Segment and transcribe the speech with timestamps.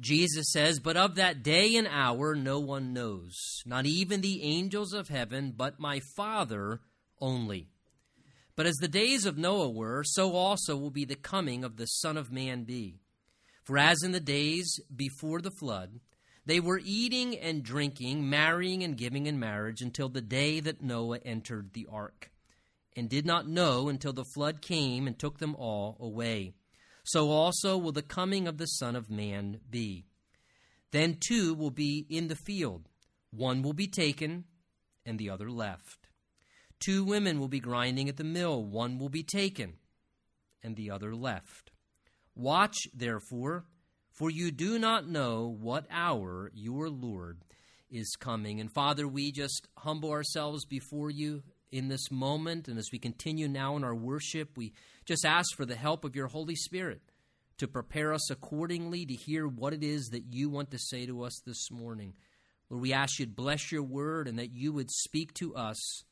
[0.00, 4.92] Jesus says, But of that day and hour no one knows, not even the angels
[4.92, 6.80] of heaven, but my Father
[7.20, 7.68] only.
[8.56, 11.86] But as the days of Noah were, so also will be the coming of the
[11.86, 13.00] Son of Man be.
[13.64, 16.00] For as in the days before the flood,
[16.44, 21.18] they were eating and drinking, marrying and giving in marriage until the day that Noah
[21.24, 22.30] entered the ark,
[22.94, 26.54] and did not know until the flood came and took them all away
[27.06, 30.04] so also will the coming of the Son of Man be.
[30.90, 32.88] Then two will be in the field,
[33.30, 34.44] one will be taken,
[35.04, 36.08] and the other left.
[36.80, 39.74] Two women will be grinding at the mill, one will be taken,
[40.62, 41.70] and the other left.
[42.34, 43.64] Watch, therefore,
[44.10, 47.38] for you do not know what hour your Lord
[47.88, 48.60] is coming.
[48.60, 53.48] And Father, we just humble ourselves before you in this moment, and as we continue
[53.48, 54.72] now in our worship, we
[55.04, 57.00] just ask for the help of your Holy Spirit
[57.58, 61.22] to prepare us accordingly to hear what it is that you want to say to
[61.22, 62.14] us this morning.
[62.68, 66.02] Lord, we ask you to bless your word and that you would speak to us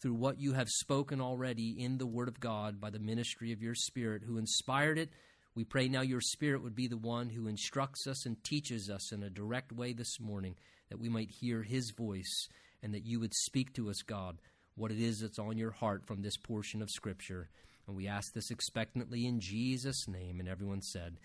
[0.00, 3.62] through what you have spoken already in the Word of God by the ministry of
[3.62, 5.10] your Spirit who inspired it.
[5.54, 9.12] We pray now your Spirit would be the one who instructs us and teaches us
[9.12, 10.56] in a direct way this morning
[10.90, 12.48] that we might hear His voice
[12.82, 14.38] and that you would speak to us, God,
[14.76, 17.48] what it is that's on your heart from this portion of Scripture.
[17.86, 20.40] And we ask this expectantly in Jesus' name.
[20.40, 21.16] And everyone said,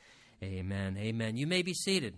[0.43, 0.97] Amen.
[0.97, 1.37] Amen.
[1.37, 2.15] You may be seated.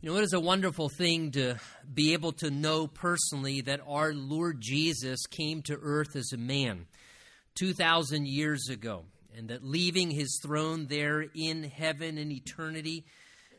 [0.00, 1.56] You know, it is a wonderful thing to
[1.92, 6.86] be able to know personally that our Lord Jesus came to earth as a man
[7.56, 9.06] 2,000 years ago,
[9.36, 13.06] and that leaving his throne there in heaven in eternity,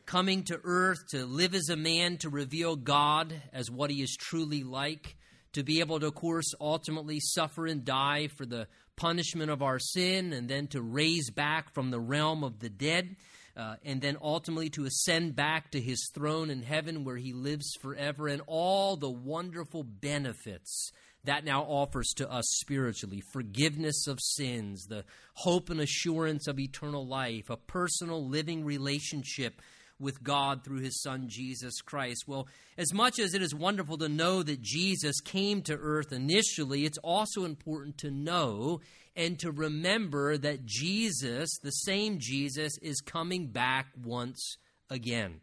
[0.10, 4.18] coming to earth to live as a man to reveal God as what he is
[4.20, 5.16] truly like,
[5.54, 9.78] to be able to, of course, ultimately suffer and die for the punishment of our
[9.78, 13.18] sin, and then to raise back from the realm of the dead,
[13.56, 17.76] uh, and then ultimately to ascend back to his throne in heaven where he lives
[17.80, 20.92] forever, and all the wonderful benefits
[21.24, 23.22] that now offers to us spiritually.
[23.32, 25.06] Forgiveness of sins, the
[25.36, 29.62] hope and assurance of eternal life, a personal living relationship
[30.00, 32.26] with God through his son Jesus Christ.
[32.28, 36.86] Well, as much as it is wonderful to know that Jesus came to earth initially,
[36.86, 38.80] it's also important to know
[39.16, 44.58] and to remember that Jesus, the same Jesus, is coming back once
[44.90, 45.42] again.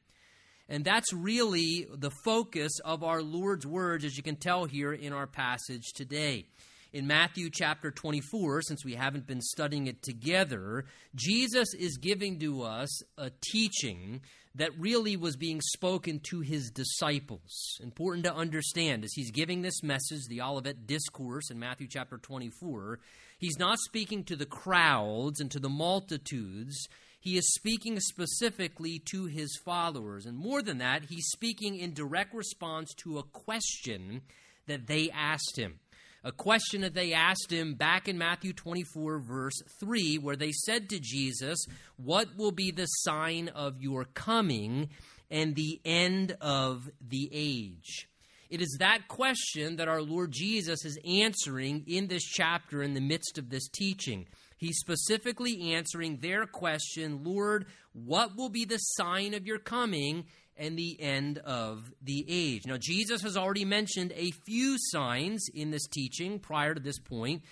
[0.68, 5.12] And that's really the focus of our Lord's words, as you can tell here in
[5.12, 6.46] our passage today.
[6.92, 12.62] In Matthew chapter 24, since we haven't been studying it together, Jesus is giving to
[12.62, 14.20] us a teaching
[14.54, 17.78] that really was being spoken to his disciples.
[17.82, 23.00] Important to understand as he's giving this message, the Olivet Discourse in Matthew chapter 24,
[23.38, 26.88] he's not speaking to the crowds and to the multitudes.
[27.20, 30.24] He is speaking specifically to his followers.
[30.24, 34.22] And more than that, he's speaking in direct response to a question
[34.66, 35.80] that they asked him
[36.26, 40.88] a question that they asked him back in Matthew 24, verse 3, where they said
[40.88, 41.64] to Jesus,
[41.96, 44.88] What will be the sign of your coming
[45.30, 48.08] and the end of the age?
[48.50, 53.00] It is that question that our Lord Jesus is answering in this chapter in the
[53.00, 54.26] midst of this teaching.
[54.56, 60.24] He's specifically answering their question Lord, what will be the sign of your coming
[60.58, 62.66] and the end of the age.
[62.66, 67.42] Now, Jesus has already mentioned a few signs in this teaching prior to this point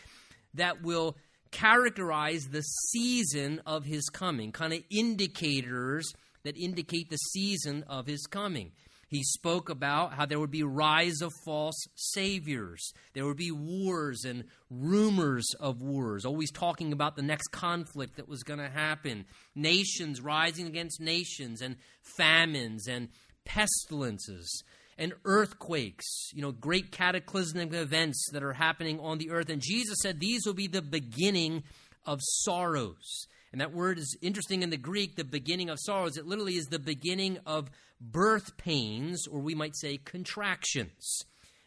[0.55, 1.17] that will
[1.51, 8.27] characterize the season of his coming, kind of indicators that indicate the season of his
[8.27, 8.73] coming.
[9.15, 12.93] He spoke about how there would be rise of false saviors.
[13.13, 18.29] There would be wars and rumors of wars, always talking about the next conflict that
[18.29, 19.27] was going to happen.
[19.55, 21.77] Nations rising against nations and
[22.17, 23.09] famines and
[23.45, 24.65] pestilences
[24.99, 29.49] and earthquakes, you know, great cataclysmic events that are happening on the earth.
[29.49, 31.63] And Jesus said these will be the beginning
[32.05, 33.29] of sorrows.
[33.55, 36.17] And that word is interesting in the Greek, the beginning of sorrows.
[36.17, 37.71] It literally is the beginning of
[38.01, 41.21] birth pains, or we might say contractions.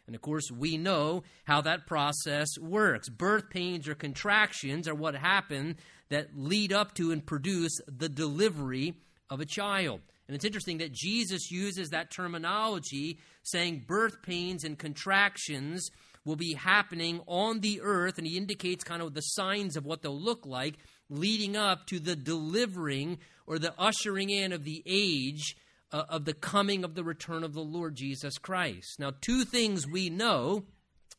[0.06, 3.08] And of course, we know how that process works.
[3.08, 5.78] Birth pains or contractions are what happen
[6.10, 8.92] that lead up to and produce the delivery
[9.30, 10.02] of a child.
[10.26, 15.88] And it's interesting that Jesus uses that terminology, saying birth pains and contractions
[16.26, 20.02] will be happening on the earth, and he indicates kind of the signs of what
[20.02, 20.74] they'll look like
[21.10, 25.56] leading up to the delivering or the ushering in of the age
[25.92, 28.98] uh, of the coming of the return of the Lord Jesus Christ.
[28.98, 30.64] Now, two things we know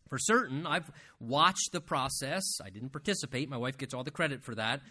[0.09, 0.65] for certain.
[0.65, 2.43] I've watched the process.
[2.63, 3.49] I didn't participate.
[3.49, 4.81] My wife gets all the credit for that.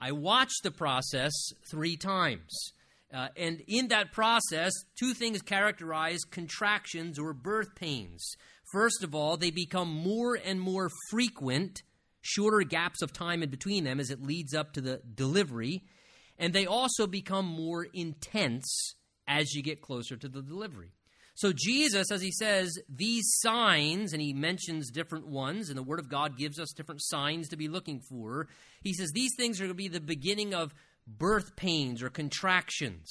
[0.00, 1.32] I watched the process
[1.70, 2.72] three times.
[3.12, 8.36] Uh, and in that process, two things characterize contractions or birth pains.
[8.72, 11.82] First of all, they become more and more frequent,
[12.20, 15.82] shorter gaps of time in between them as it leads up to the delivery.
[16.38, 18.94] And they also become more intense
[19.26, 20.92] as you get closer to the delivery.
[21.34, 25.98] So, Jesus, as he says, these signs, and he mentions different ones, and the Word
[25.98, 28.48] of God gives us different signs to be looking for.
[28.82, 30.74] He says these things are going to be the beginning of
[31.06, 33.10] birth pains or contractions.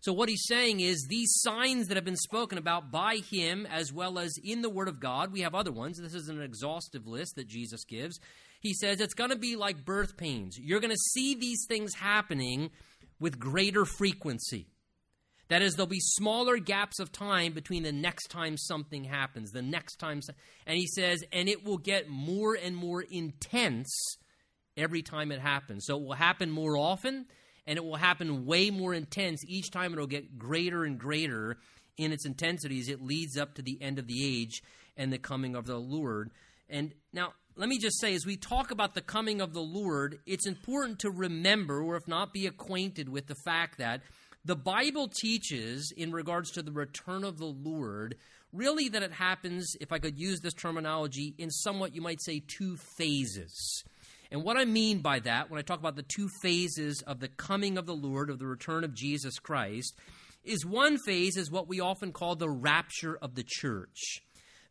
[0.00, 3.92] So, what he's saying is these signs that have been spoken about by him, as
[3.92, 5.98] well as in the Word of God, we have other ones.
[5.98, 8.18] This is an exhaustive list that Jesus gives.
[8.60, 10.58] He says it's going to be like birth pains.
[10.58, 12.70] You're going to see these things happening
[13.20, 14.68] with greater frequency.
[15.48, 19.62] That is, there'll be smaller gaps of time between the next time something happens, the
[19.62, 20.20] next time.
[20.66, 23.88] And he says, and it will get more and more intense
[24.76, 25.86] every time it happens.
[25.86, 27.26] So it will happen more often,
[27.66, 29.92] and it will happen way more intense each time.
[29.92, 31.56] It'll get greater and greater
[31.96, 34.62] in its intensity as it leads up to the end of the age
[34.98, 36.30] and the coming of the Lord.
[36.68, 40.20] And now, let me just say, as we talk about the coming of the Lord,
[40.26, 44.00] it's important to remember, or if not, be acquainted with the fact that
[44.44, 48.14] the Bible teaches, in regards to the return of the Lord,
[48.52, 52.44] really that it happens, if I could use this terminology, in somewhat you might say
[52.46, 53.82] two phases.
[54.30, 57.26] And what I mean by that, when I talk about the two phases of the
[57.26, 59.96] coming of the Lord, of the return of Jesus Christ,
[60.44, 64.22] is one phase is what we often call the rapture of the church.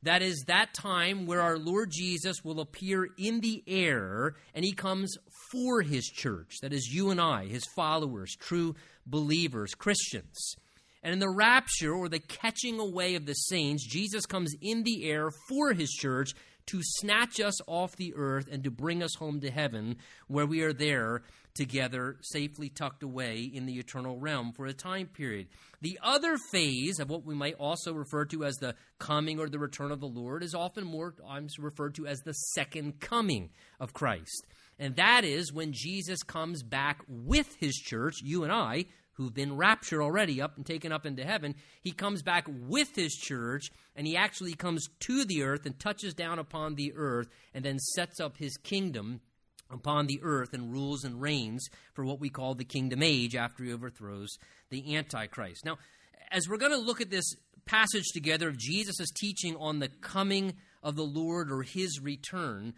[0.03, 4.73] That is that time where our Lord Jesus will appear in the air and he
[4.73, 5.17] comes
[5.51, 6.57] for his church.
[6.61, 10.55] That is you and I, his followers, true believers, Christians.
[11.03, 15.09] And in the rapture or the catching away of the saints, Jesus comes in the
[15.09, 16.33] air for his church
[16.67, 19.95] to snatch us off the earth and to bring us home to heaven,
[20.27, 21.23] where we are there
[21.57, 25.47] together, safely tucked away in the eternal realm for a time period.
[25.81, 29.59] The other phase of what we might also refer to as the coming or the
[29.59, 33.49] return of the Lord is often more times referred to as the second coming
[33.79, 34.45] of Christ.
[34.79, 39.57] And that is when Jesus comes back with his church, you and I, who've been
[39.57, 44.05] raptured already up and taken up into heaven, he comes back with his church and
[44.05, 48.19] he actually comes to the earth and touches down upon the earth and then sets
[48.19, 49.21] up his kingdom
[49.69, 53.63] upon the earth and rules and reigns for what we call the kingdom age after
[53.63, 54.37] he overthrows
[54.69, 55.65] the Antichrist.
[55.65, 55.77] Now,
[56.31, 57.35] as we're going to look at this
[57.65, 62.73] passage together of Jesus' teaching on the coming of the Lord or his return,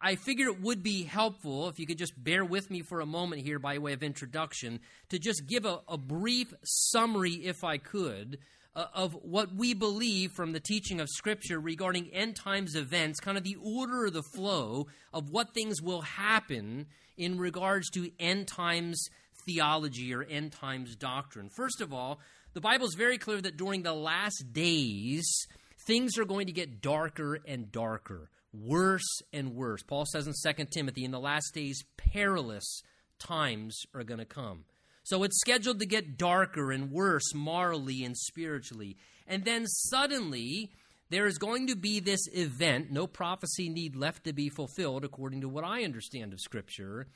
[0.00, 3.06] I figured it would be helpful if you could just bear with me for a
[3.06, 7.78] moment here by way of introduction to just give a, a brief summary, if I
[7.78, 8.38] could,
[8.74, 13.36] uh, of what we believe from the teaching of Scripture regarding end times events, kind
[13.36, 16.86] of the order or the flow of what things will happen
[17.16, 19.08] in regards to end times
[19.44, 21.48] theology or end times doctrine.
[21.48, 22.20] First of all,
[22.54, 25.46] the Bible is very clear that during the last days,
[25.86, 29.82] things are going to get darker and darker worse and worse.
[29.82, 32.82] Paul says in 2 Timothy, in the last days, perilous
[33.18, 34.64] times are going to come.
[35.04, 38.96] So it's scheduled to get darker and worse morally and spiritually.
[39.26, 40.70] And then suddenly,
[41.10, 45.40] there is going to be this event, no prophecy need left to be fulfilled, according
[45.42, 47.06] to what I understand of Scripture,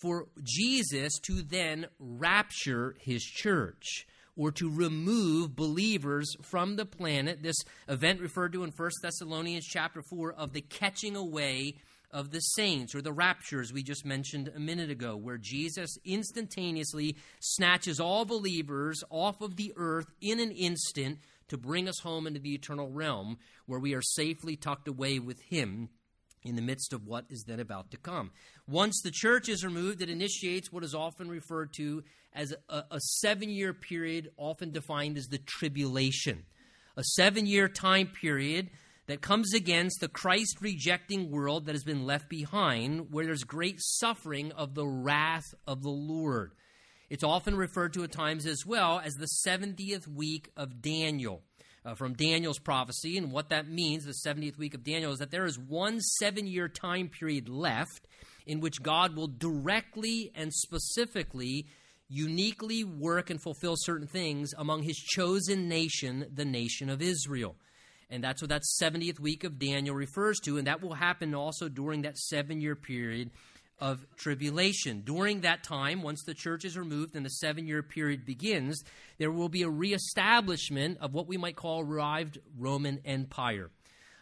[0.00, 4.06] for Jesus to then rapture his church
[4.36, 7.42] or to remove believers from the planet.
[7.42, 7.56] This
[7.88, 11.74] event referred to in 1 Thessalonians chapter 4 of the catching away
[12.12, 17.16] of the saints, or the raptures we just mentioned a minute ago, where Jesus instantaneously
[17.40, 22.40] snatches all believers off of the earth in an instant to bring us home into
[22.40, 25.88] the eternal realm, where we are safely tucked away with Him
[26.44, 28.30] in the midst of what is then about to come.
[28.68, 32.02] Once the church is removed, it initiates what is often referred to
[32.32, 36.44] as a, a seven year period, often defined as the tribulation.
[36.96, 38.70] A seven year time period
[39.06, 43.76] that comes against the Christ rejecting world that has been left behind, where there's great
[43.78, 46.52] suffering of the wrath of the Lord.
[47.10, 51.42] It's often referred to at times as well as the 70th week of Daniel
[51.84, 53.18] uh, from Daniel's prophecy.
[53.18, 56.46] And what that means, the 70th week of Daniel, is that there is one seven
[56.46, 58.06] year time period left
[58.46, 61.66] in which God will directly and specifically,
[62.08, 67.56] uniquely work and fulfill certain things among his chosen nation, the nation of Israel.
[68.12, 70.58] And that's what that 70th week of Daniel refers to.
[70.58, 73.30] And that will happen also during that seven year period
[73.78, 75.00] of tribulation.
[75.00, 78.84] During that time, once the church is removed and the seven year period begins,
[79.16, 83.70] there will be a reestablishment of what we might call revived Roman Empire.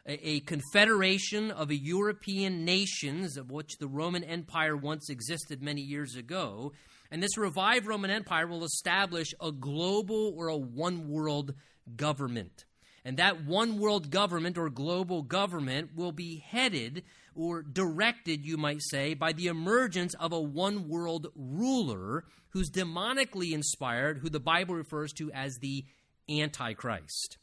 [0.06, 6.14] a, a confederation of European nations, of which the Roman Empire once existed many years
[6.14, 6.72] ago.
[7.10, 11.54] And this revived Roman Empire will establish a global or a one world
[11.96, 12.64] government.
[13.04, 17.04] And that one world government or global government will be headed
[17.34, 23.52] or directed, you might say, by the emergence of a one world ruler who's demonically
[23.52, 25.84] inspired, who the Bible refers to as the
[26.28, 27.38] Antichrist.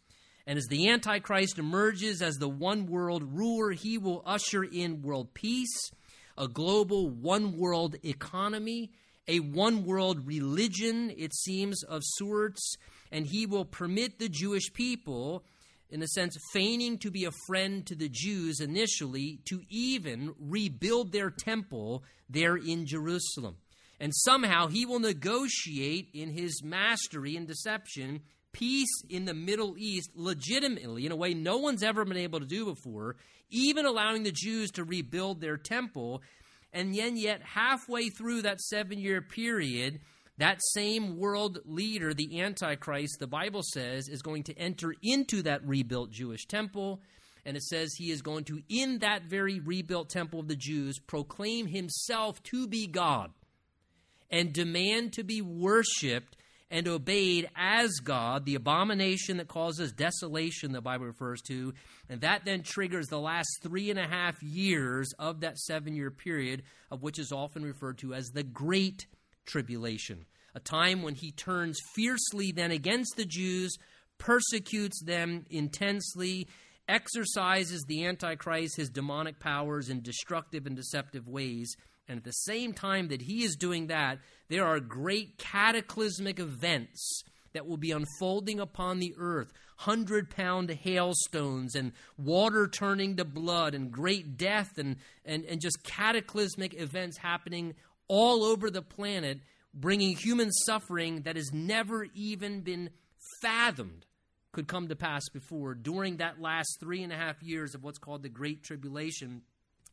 [0.45, 5.33] And as the Antichrist emerges as the one world ruler, he will usher in world
[5.33, 5.91] peace,
[6.37, 8.91] a global one world economy,
[9.27, 12.77] a one world religion, it seems, of sorts,
[13.11, 15.43] and he will permit the Jewish people
[15.89, 21.11] in a sense, feigning to be a friend to the Jews initially, to even rebuild
[21.11, 23.57] their temple there in Jerusalem.
[23.99, 28.21] And somehow he will negotiate in his mastery and deception
[28.51, 32.45] peace in the Middle East legitimately in a way no one's ever been able to
[32.45, 33.15] do before,
[33.49, 36.21] even allowing the Jews to rebuild their temple.
[36.73, 40.01] And then, yet, halfway through that seven year period,
[40.38, 45.65] that same world leader, the Antichrist, the Bible says, is going to enter into that
[45.65, 47.01] rebuilt Jewish temple.
[47.46, 51.00] And it says he is going to, in that very rebuilt temple of the Jews,
[51.00, 53.32] proclaim himself to be God
[54.29, 56.36] and demand to be worshiped
[56.70, 61.74] and obeyed as God, the abomination that causes desolation, the Bible refers to.
[62.10, 66.12] And that then triggers the last three and a half years of that seven year
[66.12, 69.08] period, of which is often referred to as the Great
[69.48, 73.75] tribulation, a time when he turns fiercely then against the Jews,
[74.18, 76.48] persecutes them intensely,
[76.88, 81.75] exercises the Antichrist, his demonic powers, in destructive and deceptive ways.
[82.08, 87.24] And at the same time that he is doing that, there are great cataclysmic events
[87.54, 93.75] that will be unfolding upon the earth hundred pound hailstones and water turning to blood
[93.75, 97.75] and great death and, and, and just cataclysmic events happening
[98.07, 99.39] all over the planet,
[99.73, 102.89] bringing human suffering that has never even been
[103.41, 104.05] fathomed
[104.51, 107.99] could come to pass before during that last three and a half years of what's
[107.99, 109.41] called the Great Tribulation.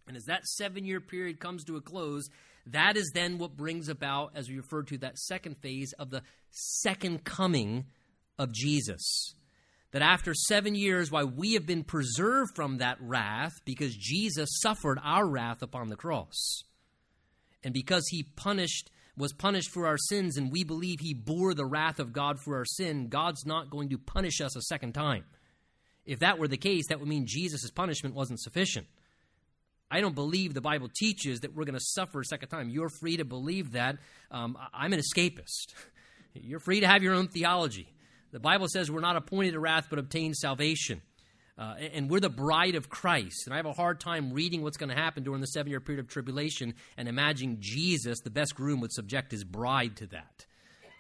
[0.07, 2.29] And as that seven year period comes to a close,
[2.67, 6.23] that is then what brings about, as we refer to that second phase of the
[6.51, 7.85] second coming
[8.39, 9.35] of Jesus.
[9.93, 14.99] That after seven years, why we have been preserved from that wrath because Jesus suffered
[15.05, 16.65] our wrath upon the cross.
[17.65, 21.65] And because he punished was punished for our sins and we believe he bore the
[21.65, 25.25] wrath of God for our sin, God's not going to punish us a second time.
[26.05, 28.87] If that were the case, that would mean Jesus' punishment wasn't sufficient.
[29.91, 32.69] I don't believe the Bible teaches that we're going to suffer a second time.
[32.69, 33.99] You're free to believe that.
[34.31, 35.75] Um, I'm an escapist.
[36.35, 37.95] You're free to have your own theology.
[38.33, 41.01] The Bible says we're not appointed to wrath but obtain salvation.
[41.57, 43.47] Uh, and we're the bride of Christ.
[43.47, 45.81] And I have a hard time reading what's going to happen during the seven year
[45.81, 50.47] period of tribulation and imagining Jesus, the best groom, would subject his bride to that.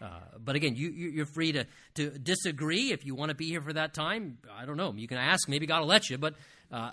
[0.01, 0.09] Uh,
[0.39, 3.73] but again, you, you're free to, to disagree if you want to be here for
[3.73, 4.39] that time.
[4.55, 4.93] I don't know.
[4.97, 5.49] You can ask.
[5.49, 6.35] Maybe God will let you, but
[6.71, 6.91] uh,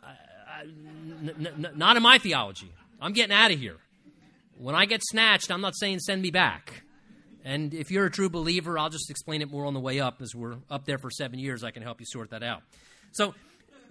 [1.76, 2.72] not in my theology.
[3.00, 3.78] I'm getting out of here.
[4.58, 6.84] When I get snatched, I'm not saying send me back.
[7.44, 10.22] And if you're a true believer, I'll just explain it more on the way up.
[10.22, 12.62] As we're up there for seven years, I can help you sort that out.
[13.12, 13.34] So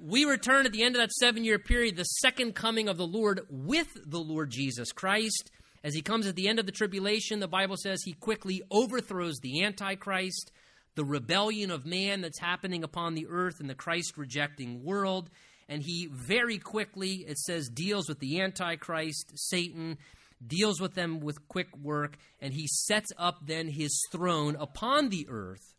[0.01, 3.07] we return at the end of that seven year period, the second coming of the
[3.07, 5.51] Lord with the Lord Jesus Christ.
[5.83, 9.39] As he comes at the end of the tribulation, the Bible says he quickly overthrows
[9.39, 10.53] the Antichrist,
[10.95, 15.31] the rebellion of man that's happening upon the earth in the Christ rejecting world.
[15.69, 19.99] And he very quickly, it says, deals with the Antichrist, Satan,
[20.45, 25.27] deals with them with quick work, and he sets up then his throne upon the
[25.31, 25.75] earth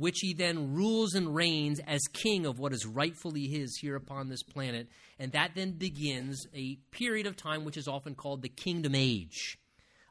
[0.00, 4.30] which he then rules and reigns as king of what is rightfully his here upon
[4.30, 4.88] this planet.
[5.18, 9.58] And that then begins a period of time which is often called the kingdom age.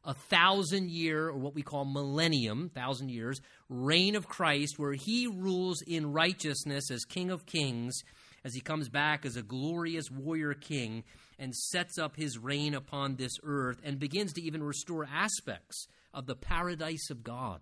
[0.04, 5.26] A thousand year, or what we call millennium, thousand years, reign of Christ, where he
[5.26, 8.04] rules in righteousness as King of Kings,
[8.46, 11.04] as he comes back as a glorious warrior king
[11.40, 16.28] and sets up his reign upon this earth and begins to even restore aspects of
[16.28, 17.62] the paradise of God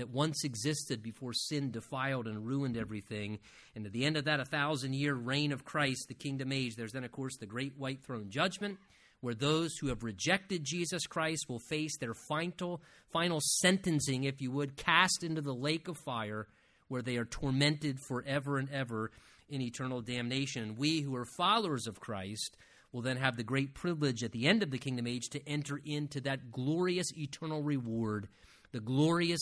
[0.00, 3.38] that once existed before sin defiled and ruined everything.
[3.74, 6.74] And at the end of that, a thousand year reign of Christ, the kingdom age,
[6.74, 8.78] there's then, of course, the great white throne judgment,
[9.20, 12.80] where those who have rejected Jesus Christ will face their final,
[13.12, 16.48] final sentencing, if you would, cast into the lake of fire,
[16.88, 19.10] where they are tormented forever and ever
[19.50, 20.76] in eternal damnation.
[20.78, 22.56] We who are followers of Christ
[22.90, 25.78] will then have the great privilege at the end of the kingdom age to enter
[25.84, 28.28] into that glorious eternal reward,
[28.72, 29.40] the glorious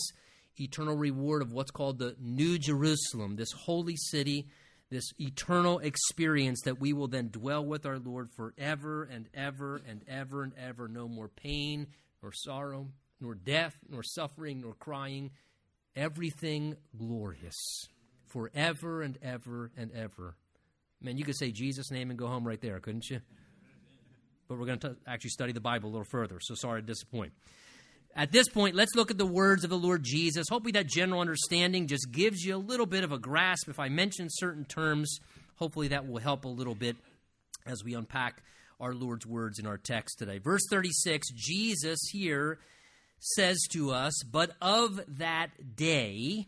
[0.60, 4.46] eternal reward of what's called the New Jerusalem, this holy city
[4.90, 10.02] this eternal experience that we will then dwell with our Lord forever and ever and
[10.08, 10.88] ever and ever.
[10.88, 11.88] No more pain,
[12.22, 12.88] nor sorrow,
[13.20, 15.30] nor death, nor suffering, nor crying.
[15.94, 17.88] Everything glorious
[18.28, 20.36] forever and ever and ever.
[21.00, 23.20] Man, you could say Jesus' name and go home right there, couldn't you?
[24.48, 27.32] But we're going to actually study the Bible a little further, so sorry to disappoint.
[28.18, 30.48] At this point, let's look at the words of the Lord Jesus.
[30.50, 33.68] Hopefully, that general understanding just gives you a little bit of a grasp.
[33.68, 35.20] If I mention certain terms,
[35.54, 36.96] hopefully that will help a little bit
[37.64, 38.42] as we unpack
[38.80, 40.38] our Lord's words in our text today.
[40.38, 42.58] Verse 36, Jesus here
[43.20, 46.46] says to us, But of that day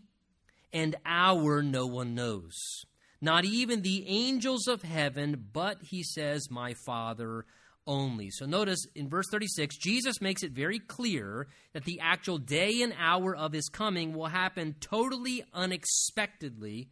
[0.72, 2.84] and hour no one knows,
[3.20, 7.44] not even the angels of heaven, but he says, My Father
[7.86, 8.30] only.
[8.30, 12.94] So notice in verse 36, Jesus makes it very clear that the actual day and
[12.98, 16.88] hour of his coming will happen totally unexpectedly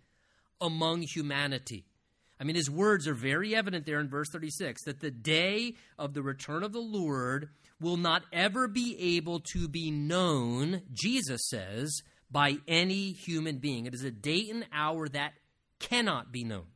[0.61, 1.85] among humanity.
[2.41, 6.15] I mean, his words are very evident there in verse 36 that the day of
[6.15, 7.49] the return of the Lord
[7.81, 13.87] will not ever be able to be known, Jesus says, by any human being.
[13.87, 15.33] It is a date and hour that
[15.81, 16.67] cannot be known.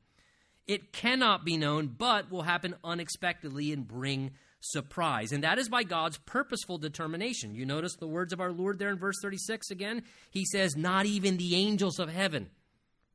[0.67, 5.33] It cannot be known, but will happen unexpectedly and bring surprise.
[5.33, 7.55] And that is by God's purposeful determination.
[7.55, 10.05] You notice the words of our Lord there in verse 36 again?
[10.31, 12.51] He says, Not even the angels of heaven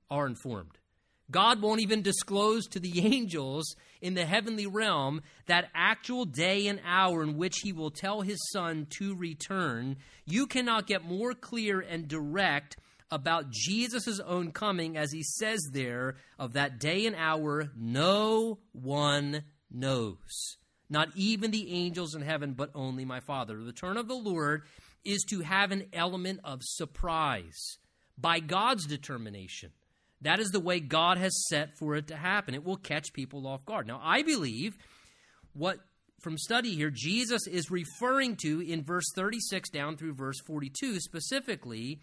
[0.10, 0.78] are informed.
[1.30, 6.80] God won't even disclose to the angels in the heavenly realm that actual day and
[6.86, 9.98] hour in which he will tell his son to return.
[10.26, 12.78] You cannot get more clear and direct
[13.12, 19.44] about Jesus' own coming, as he says there, of that day and hour, no one
[19.72, 20.58] knows.
[20.90, 23.62] Not even the angels in heaven, but only my Father.
[23.64, 24.64] The turn of the Lord
[25.04, 27.78] is to have an element of surprise
[28.18, 29.72] by God's determination.
[30.22, 32.56] That is the way God has set for it to happen.
[32.56, 33.88] It will catch people off guard.
[33.88, 34.78] Now, I believe
[35.54, 35.80] what
[36.22, 42.02] from study here Jesus is referring to in verse 36 down through verse 42 specifically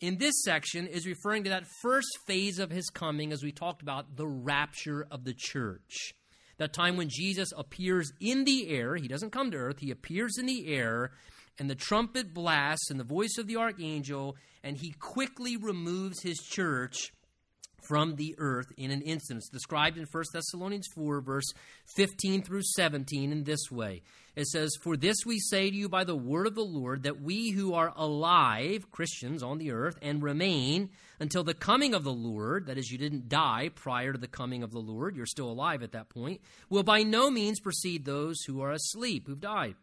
[0.00, 3.82] in this section is referring to that first phase of his coming, as we talked
[3.82, 6.14] about, the rapture of the church.
[6.56, 10.38] That time when Jesus appears in the air, he doesn't come to earth, he appears
[10.38, 11.12] in the air,
[11.58, 16.38] and the trumpet blasts and the voice of the archangel, and he quickly removes his
[16.38, 17.12] church
[17.90, 19.38] from the earth in an instant.
[19.38, 21.52] It's described in 1 Thessalonians 4, verse
[21.96, 24.02] 15 through 17, in this way
[24.36, 27.20] it says, For this we say to you by the word of the Lord, that
[27.20, 32.12] we who are alive, Christians on the earth, and remain until the coming of the
[32.12, 35.50] Lord, that is, you didn't die prior to the coming of the Lord, you're still
[35.50, 39.74] alive at that point, will by no means precede those who are asleep, who've died.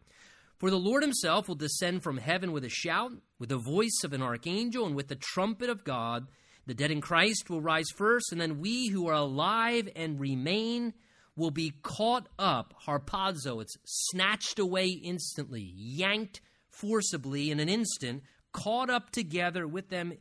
[0.59, 4.13] For the Lord himself will descend from heaven with a shout, with the voice of
[4.13, 6.27] an archangel, and with the trumpet of God.
[6.67, 10.93] The dead in Christ will rise first, and then we who are alive and remain
[11.37, 18.89] will be caught up, harpazo, it's snatched away instantly, yanked forcibly in an instant, caught
[18.89, 20.11] up together with them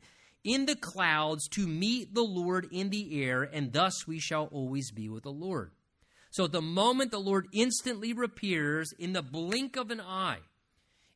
[0.45, 4.93] in the clouds to meet the Lord in the air, and thus we shall always
[4.93, 5.73] be with the Lord.
[6.31, 10.43] So the moment the Lord instantly appears in the blink of an eye,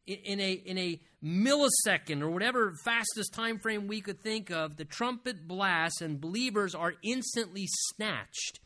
[0.07, 4.85] in a, in a millisecond or whatever fastest time frame we could think of, the
[4.85, 8.61] trumpet blasts and believers are instantly snatched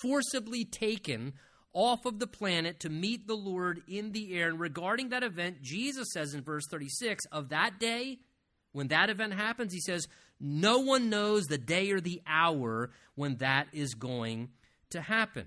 [0.00, 1.34] forcibly taken
[1.72, 4.48] off of the planet to meet the Lord in the air.
[4.48, 8.18] And regarding that event, Jesus says in verse 36 of that day,
[8.72, 10.06] when that event happens, he says,
[10.40, 14.50] No one knows the day or the hour when that is going
[14.90, 15.46] to happen.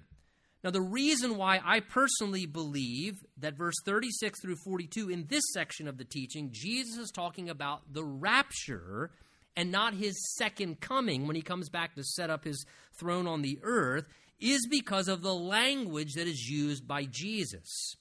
[0.64, 5.90] Now, the reason why I personally believe that verse 36 through 42 in this section
[5.90, 9.12] of the teaching, Jesus is talking about the rapture
[9.58, 12.66] and not his second coming when he comes back to set up his
[12.98, 14.08] throne on the earth
[14.40, 17.96] is because of the language that is used by Jesus.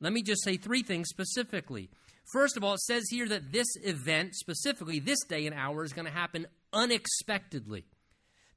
[0.00, 1.90] Let me just say three things specifically.
[2.32, 5.92] First of all, it says here that this event, specifically this day and hour, is
[5.92, 7.84] going to happen unexpectedly.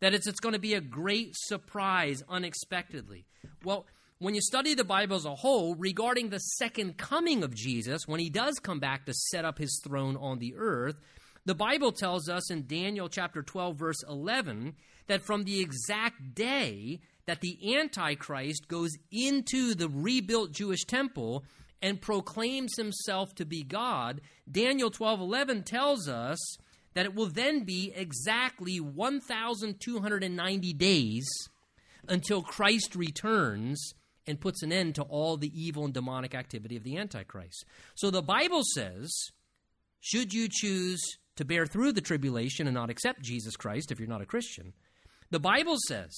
[0.06, 3.26] That it's, it's going to be a great surprise unexpectedly.
[3.64, 3.88] Well,
[4.20, 8.20] when you study the Bible as a whole, regarding the second coming of Jesus, when
[8.20, 10.98] he does come back to set up his throne on the earth,
[11.46, 14.76] the Bible tells us in Daniel chapter 12, verse 11,
[15.08, 21.44] that from the exact day that the Antichrist goes into the rebuilt Jewish temple
[21.82, 26.38] and proclaims himself to be God, Daniel 12:11 tells us
[26.96, 31.28] that it will then be exactly 1290 days
[32.08, 33.94] until Christ returns
[34.26, 37.66] and puts an end to all the evil and demonic activity of the Antichrist.
[37.94, 39.14] So the Bible says,
[40.00, 41.00] should you choose
[41.36, 44.74] to bear through the tribulation and not accept Jesus Christ if you're not a Christian,
[45.32, 46.16] The Bible says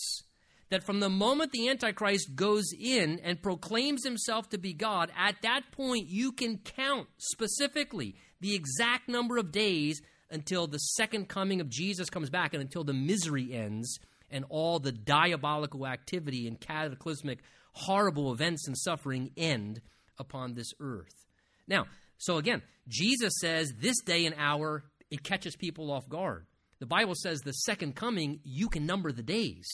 [0.69, 5.41] that from the moment the Antichrist goes in and proclaims himself to be God, at
[5.41, 11.61] that point you can count specifically the exact number of days until the second coming
[11.61, 16.59] of Jesus comes back and until the misery ends and all the diabolical activity and
[16.59, 17.39] cataclysmic,
[17.71, 19.81] horrible events and suffering end
[20.17, 21.25] upon this earth.
[21.67, 21.85] Now,
[22.17, 26.45] so again, Jesus says this day and hour, it catches people off guard.
[26.79, 29.67] The Bible says the second coming, you can number the days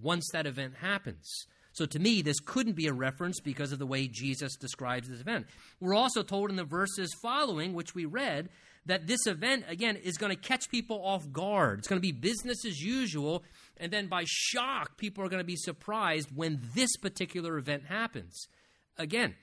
[0.00, 1.46] once that event happens.
[1.72, 5.20] So to me, this couldn't be a reference because of the way Jesus describes this
[5.20, 5.46] event.
[5.80, 8.48] We're also told in the verses following, which we read,
[8.88, 11.78] that this event, again, is going to catch people off guard.
[11.78, 13.44] It's going to be business as usual.
[13.76, 18.48] And then by shock, people are going to be surprised when this particular event happens.
[18.96, 19.34] Again,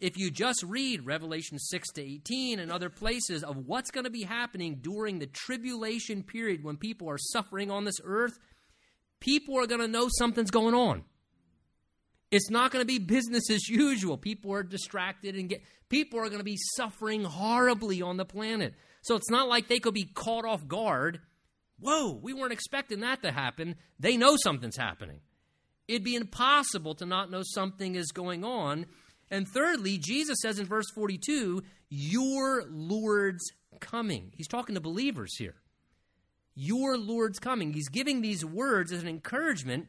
[0.00, 4.10] if you just read Revelation 6 to 18 and other places of what's going to
[4.10, 8.38] be happening during the tribulation period when people are suffering on this earth,
[9.20, 11.04] people are going to know something's going on.
[12.30, 14.18] It's not going to be business as usual.
[14.18, 18.74] People are distracted and get people are going to be suffering horribly on the planet.
[19.02, 21.20] So it's not like they could be caught off guard.
[21.80, 23.76] Whoa, we weren't expecting that to happen.
[23.98, 25.20] They know something's happening.
[25.86, 28.86] It'd be impossible to not know something is going on.
[29.30, 33.44] And thirdly, Jesus says in verse 42, Your Lord's
[33.80, 34.32] coming.
[34.36, 35.54] He's talking to believers here.
[36.54, 37.72] Your Lord's coming.
[37.72, 39.86] He's giving these words as an encouragement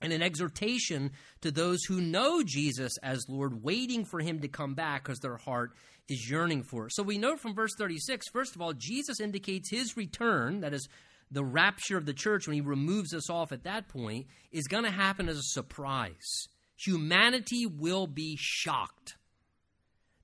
[0.00, 4.74] and an exhortation to those who know Jesus as Lord, waiting for him to come
[4.74, 5.72] back because their heart
[6.08, 6.86] is yearning for.
[6.86, 6.94] It.
[6.94, 10.88] So we know from verse 36, first of all, Jesus indicates his return, that is,
[11.30, 14.84] the rapture of the church when he removes us off at that point, is going
[14.84, 16.46] to happen as a surprise.
[16.76, 19.16] Humanity will be shocked.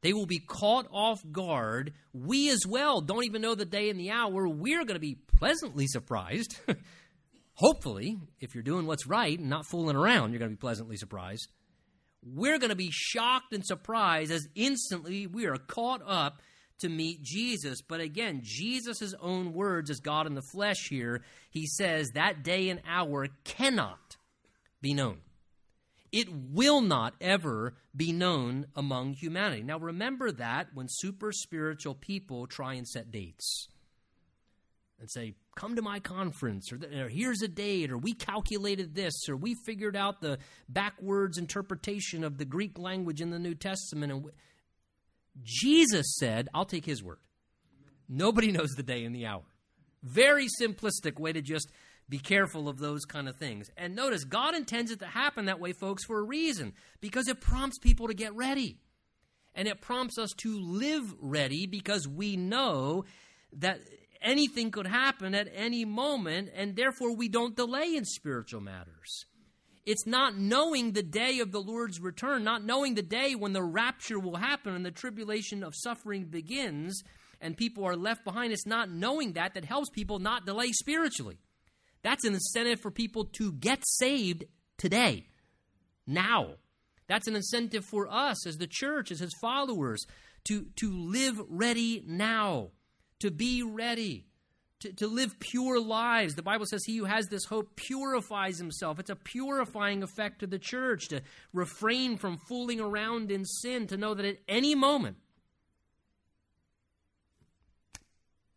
[0.02, 1.92] They will be caught off guard.
[2.12, 4.48] We as well don't even know the day and the hour.
[4.48, 6.56] We're going to be pleasantly surprised.
[7.54, 10.96] Hopefully, if you're doing what's right and not fooling around, you're going to be pleasantly
[10.96, 11.48] surprised.
[12.24, 16.40] We're going to be shocked and surprised as instantly we are caught up
[16.78, 17.82] to meet Jesus.
[17.82, 22.68] But again, Jesus' own words as God in the flesh here, he says that day
[22.68, 24.16] and hour cannot
[24.80, 25.18] be known.
[26.10, 29.62] It will not ever be known among humanity.
[29.62, 33.68] Now, remember that when super spiritual people try and set dates
[35.00, 39.28] and say, come to my conference, or, or, here's a date, or we calculated this,
[39.28, 40.38] or we figured out the
[40.68, 44.12] backwards interpretation of the Greek language in the New Testament.
[44.12, 44.24] And
[45.42, 47.18] Jesus said, I'll take his word.
[48.08, 49.42] Nobody knows the day and the hour.
[50.02, 51.70] Very simplistic way to just
[52.08, 53.70] be careful of those kind of things.
[53.76, 57.40] And notice, God intends it to happen that way, folks, for a reason, because it
[57.40, 58.78] prompts people to get ready.
[59.54, 63.04] And it prompts us to live ready because we know
[63.58, 63.80] that
[64.22, 69.26] anything could happen at any moment, and therefore we don't delay in spiritual matters.
[69.84, 73.62] It's not knowing the day of the Lord's return, not knowing the day when the
[73.62, 77.02] rapture will happen and the tribulation of suffering begins
[77.40, 78.52] and people are left behind.
[78.52, 81.38] It's not knowing that that helps people not delay spiritually.
[82.02, 84.44] That's an incentive for people to get saved
[84.78, 85.26] today,
[86.06, 86.54] now.
[87.08, 90.06] That's an incentive for us as the church, as his followers,
[90.44, 92.70] to, to live ready now
[93.22, 94.26] to be ready,
[94.80, 96.34] to, to live pure lives.
[96.34, 98.98] The Bible says he who has this hope purifies himself.
[98.98, 103.96] It's a purifying effect to the church to refrain from fooling around in sin, to
[103.96, 105.16] know that at any moment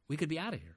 [0.08, 0.75] we could be out of here.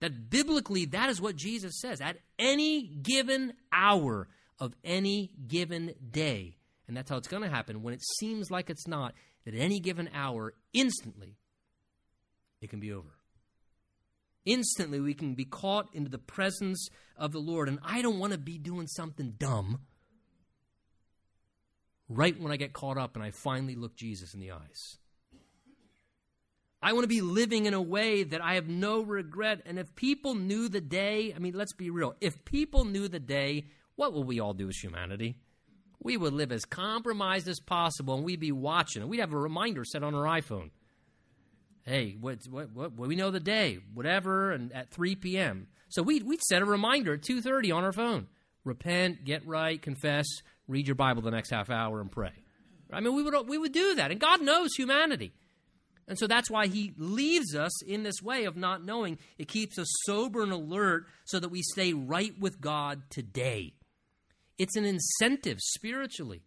[0.00, 2.00] That biblically, that is what Jesus says.
[2.00, 4.26] At any given hour
[4.58, 6.56] of any given day.
[6.88, 9.14] And that's how it's going to happen when it seems like it's not.
[9.44, 11.36] that At any given hour, instantly,
[12.62, 13.08] it can be over.
[14.44, 17.68] Instantly, we can be caught into the presence of the Lord.
[17.68, 19.80] And I don't want to be doing something dumb
[22.08, 24.98] right when I get caught up and I finally look Jesus in the eyes.
[26.82, 29.62] I want to be living in a way that I have no regret.
[29.64, 32.16] And if people knew the day, I mean, let's be real.
[32.20, 35.36] If people knew the day, what would we all do as humanity?
[36.00, 39.02] We would live as compromised as possible and we'd be watching.
[39.02, 40.70] And we'd have a reminder set on our iPhone
[41.84, 45.66] hey, what, what, what, we know the day, whatever, and at 3 p.m.
[45.88, 48.26] So we'd, we'd set a reminder at 2.30 on our phone.
[48.64, 50.26] Repent, get right, confess,
[50.68, 52.32] read your Bible the next half hour, and pray.
[52.92, 54.10] I mean, we would, we would do that.
[54.10, 55.32] And God knows humanity.
[56.08, 59.18] And so that's why he leaves us in this way of not knowing.
[59.38, 63.74] It keeps us sober and alert so that we stay right with God today.
[64.58, 66.42] It's an incentive spiritually.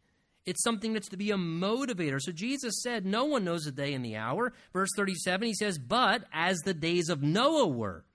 [0.46, 2.22] It's something that's to be a motivator.
[2.22, 4.54] So Jesus said, No one knows the day and the hour.
[4.74, 8.06] Verse 37, he says, But as the days of Noah were,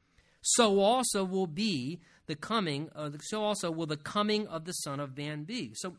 [0.40, 4.72] so also will be the coming of the, so also will the coming of the
[4.72, 5.72] Son of Man be.
[5.74, 5.96] So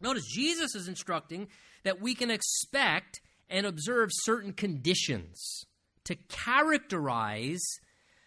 [0.00, 1.48] notice Jesus is instructing
[1.84, 5.64] that we can expect and observe certain conditions
[6.04, 7.62] to characterize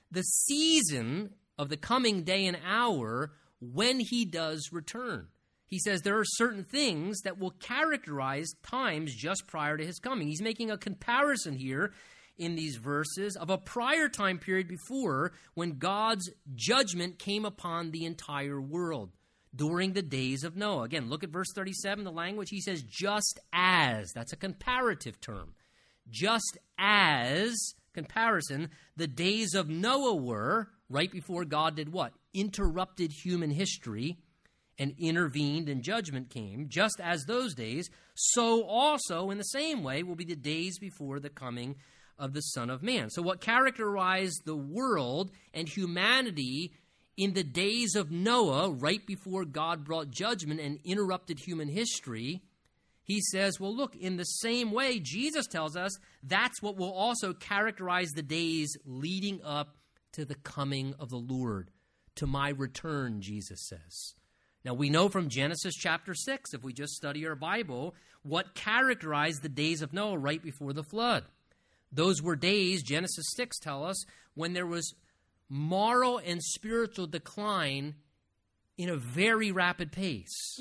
[0.10, 5.27] the season of the coming day and hour when he does return.
[5.65, 10.28] He says there are certain things that will characterize times just prior to his coming.
[10.28, 11.93] He's making a comparison here
[12.38, 18.06] in these verses of a prior time period before when God's judgment came upon the
[18.06, 19.12] entire world
[19.56, 20.84] during the days of Noah.
[20.84, 22.49] Again, look at verse 37, the language.
[22.49, 24.12] He says, just as.
[24.13, 25.54] That's a comparative term.
[26.10, 27.56] Just as,
[27.93, 32.13] comparison, the days of Noah were, right before God did what?
[32.34, 34.17] Interrupted human history
[34.79, 40.03] and intervened and judgment came, just as those days, so also in the same way
[40.03, 41.75] will be the days before the coming
[42.17, 43.09] of the Son of Man.
[43.09, 46.73] So, what characterized the world and humanity
[47.17, 52.41] in the days of Noah, right before God brought judgment and interrupted human history,
[53.03, 55.91] he says, well, look, in the same way, Jesus tells us
[56.23, 59.75] that's what will also characterize the days leading up
[60.13, 61.69] to the coming of the Lord,
[62.15, 64.13] to my return, Jesus says.
[64.65, 69.41] Now, we know from Genesis chapter 6, if we just study our Bible, what characterized
[69.41, 71.26] the days of Noah right before the flood.
[71.91, 74.93] Those were days, Genesis 6 tell us, when there was
[75.49, 77.95] moral and spiritual decline
[78.78, 80.60] in a very rapid pace.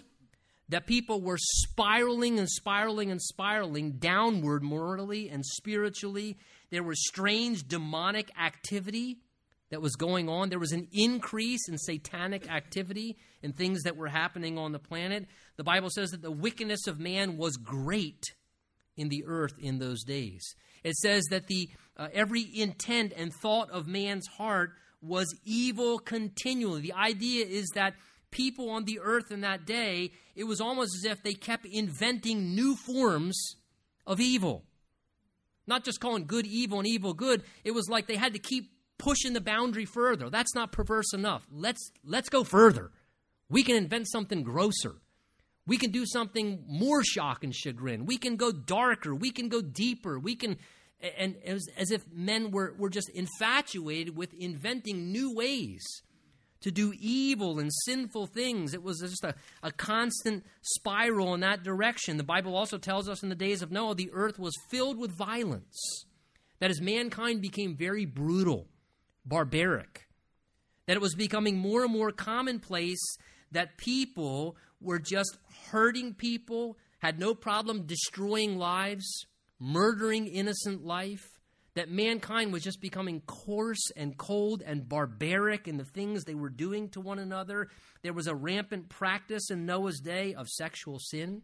[0.69, 6.39] That people were spiraling and spiraling and spiraling downward morally and spiritually.
[6.71, 9.19] There was strange demonic activity
[9.73, 10.51] that was going on.
[10.51, 15.25] There was an increase in satanic activity and things that were happening on the planet.
[15.57, 18.23] The Bible says that the wickedness of man was great
[18.99, 20.45] in the earth in those days.
[20.85, 26.83] It says that the uh, every intent and thought of man's heart was evil continually.
[26.83, 27.95] The idea is that
[28.31, 32.55] people on the earth in that day, it was almost as if they kept inventing
[32.55, 33.57] new forms
[34.07, 34.65] of evil.
[35.67, 38.72] Not just calling good evil and evil good, it was like they had to keep
[39.03, 40.31] pushing the boundary further.
[40.31, 41.45] That's not perverse enough.
[41.51, 42.93] Let's let's go further.
[43.51, 44.95] We can invent something grosser.
[45.67, 48.07] We can do something more shock and chagrin.
[48.07, 49.15] We can go darker.
[49.15, 50.19] We can go deeper.
[50.19, 50.57] We can,
[51.19, 55.83] and as, as if men were, were just infatuated with inventing new ways
[56.63, 58.73] to do evil and sinful things.
[58.75, 62.17] It was just a, a constant spiral in that direction.
[62.17, 65.17] The Bible also tells us in the days of Noah, the earth was filled with
[65.17, 66.07] violence.
[66.59, 68.69] That as mankind became very brutal,
[69.25, 70.09] barbaric,
[70.87, 73.17] that it was becoming more and more commonplace
[73.53, 75.37] that people were just
[75.71, 79.27] hurting people, had no problem destroying lives,
[79.59, 81.25] murdering innocent life,
[81.75, 86.51] that mankind was just becoming coarse and cold and barbaric in the things they were
[86.51, 87.69] doing to one another.
[88.03, 91.43] There was a rampant practice in Noah's day of sexual sin,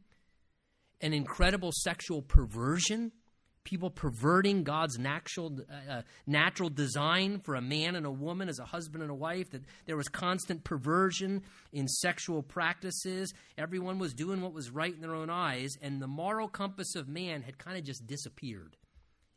[1.01, 3.13] an incredible sexual perversion
[3.69, 8.59] people perverting God's natural, uh, uh, natural design for a man and a woman as
[8.59, 13.35] a husband and a wife, that there was constant perversion in sexual practices.
[13.59, 17.09] Everyone was doing what was right in their own eyes, and the moral compass of
[17.09, 18.79] man had kind of just disappeared.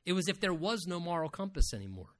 [0.06, 2.16] It was if there was no moral compass anymore.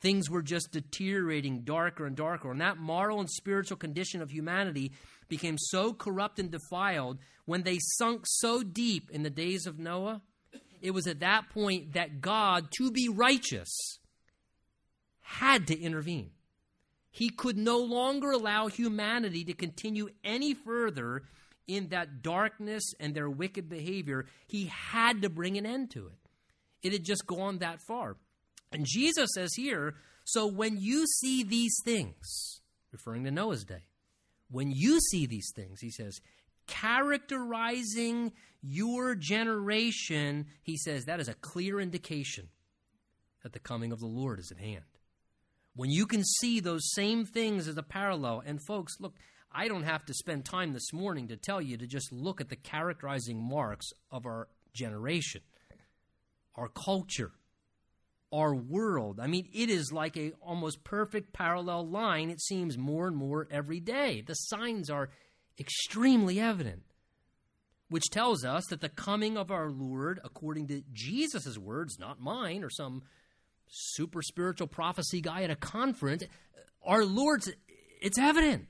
[0.00, 2.50] Things were just deteriorating darker and darker.
[2.50, 4.90] And that moral and spiritual condition of humanity
[5.28, 10.20] became so corrupt and defiled when they sunk so deep in the days of Noah
[10.82, 13.98] it was at that point that God, to be righteous,
[15.20, 16.30] had to intervene.
[17.10, 21.22] He could no longer allow humanity to continue any further
[21.66, 24.26] in that darkness and their wicked behavior.
[24.46, 26.18] He had to bring an end to it.
[26.82, 28.16] It had just gone that far.
[28.72, 29.96] And Jesus says here
[30.28, 32.60] so when you see these things,
[32.92, 33.84] referring to Noah's day,
[34.50, 36.20] when you see these things, he says,
[36.66, 42.48] characterizing your generation, he says that is a clear indication
[43.42, 44.84] that the coming of the Lord is at hand.
[45.76, 49.14] When you can see those same things as a parallel, and folks, look,
[49.52, 52.48] I don't have to spend time this morning to tell you to just look at
[52.48, 55.42] the characterizing marks of our generation,
[56.56, 57.30] our culture,
[58.32, 59.20] our world.
[59.20, 62.30] I mean, it is like a almost perfect parallel line.
[62.30, 64.22] It seems more and more every day.
[64.26, 65.10] The signs are
[65.58, 66.82] extremely evident,
[67.88, 72.62] which tells us that the coming of our Lord, according to Jesus' words, not mine
[72.62, 73.02] or some
[73.68, 76.24] super spiritual prophecy guy at a conference,
[76.84, 77.50] our Lord's,
[78.00, 78.66] it's evident.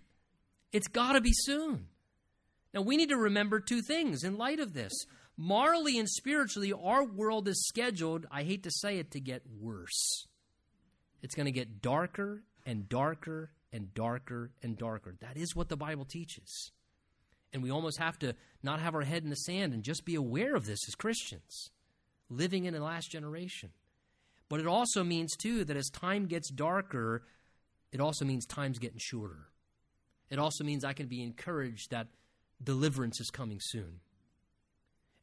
[0.73, 1.87] It's got to be soon.
[2.75, 4.93] Now, we need to remember two things in light of this.
[5.37, 10.27] Morally and spiritually, our world is scheduled, I hate to say it, to get worse.
[11.23, 15.15] It's going to get darker and darker and darker and darker.
[15.21, 16.73] That is what the Bible teaches.
[17.53, 20.15] And we almost have to not have our head in the sand and just be
[20.15, 21.71] aware of this as Christians,
[22.29, 23.71] living in the last generation.
[24.49, 27.23] But it also means, too, that as time gets darker,
[27.93, 29.49] it also means time's getting shorter.
[30.31, 32.09] It also means I can be encouraged that
[32.63, 34.01] deliverance is coming soon.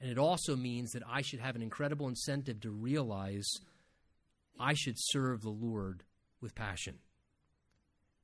[0.01, 3.47] And it also means that I should have an incredible incentive to realize
[4.59, 6.03] I should serve the Lord
[6.41, 6.99] with passion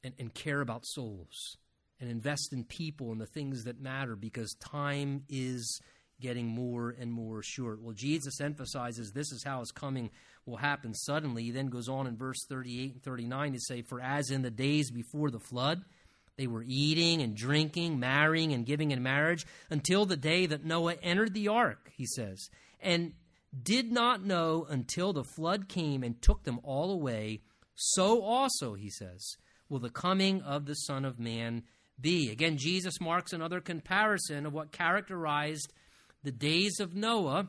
[0.04, 1.58] and, and care about souls
[2.02, 5.80] and invest in people and the things that matter because time is
[6.20, 7.82] getting more and more short.
[7.82, 10.10] Well, Jesus emphasizes this is how his coming
[10.46, 11.44] will happen suddenly.
[11.44, 14.52] He then goes on in verse 38 and 39 to say, For as in the
[14.52, 15.84] days before the flood,
[16.38, 20.96] they were eating and drinking, marrying and giving in marriage until the day that Noah
[21.04, 23.14] entered the ark, he says, and
[23.62, 27.42] did not know until the flood came and took them all away.
[27.76, 29.36] So also, he says,
[29.70, 31.64] will the coming of the Son of Man
[32.02, 32.32] be.
[32.32, 35.74] Again, Jesus marks another comparison of what characterized
[36.24, 37.48] the days of Noah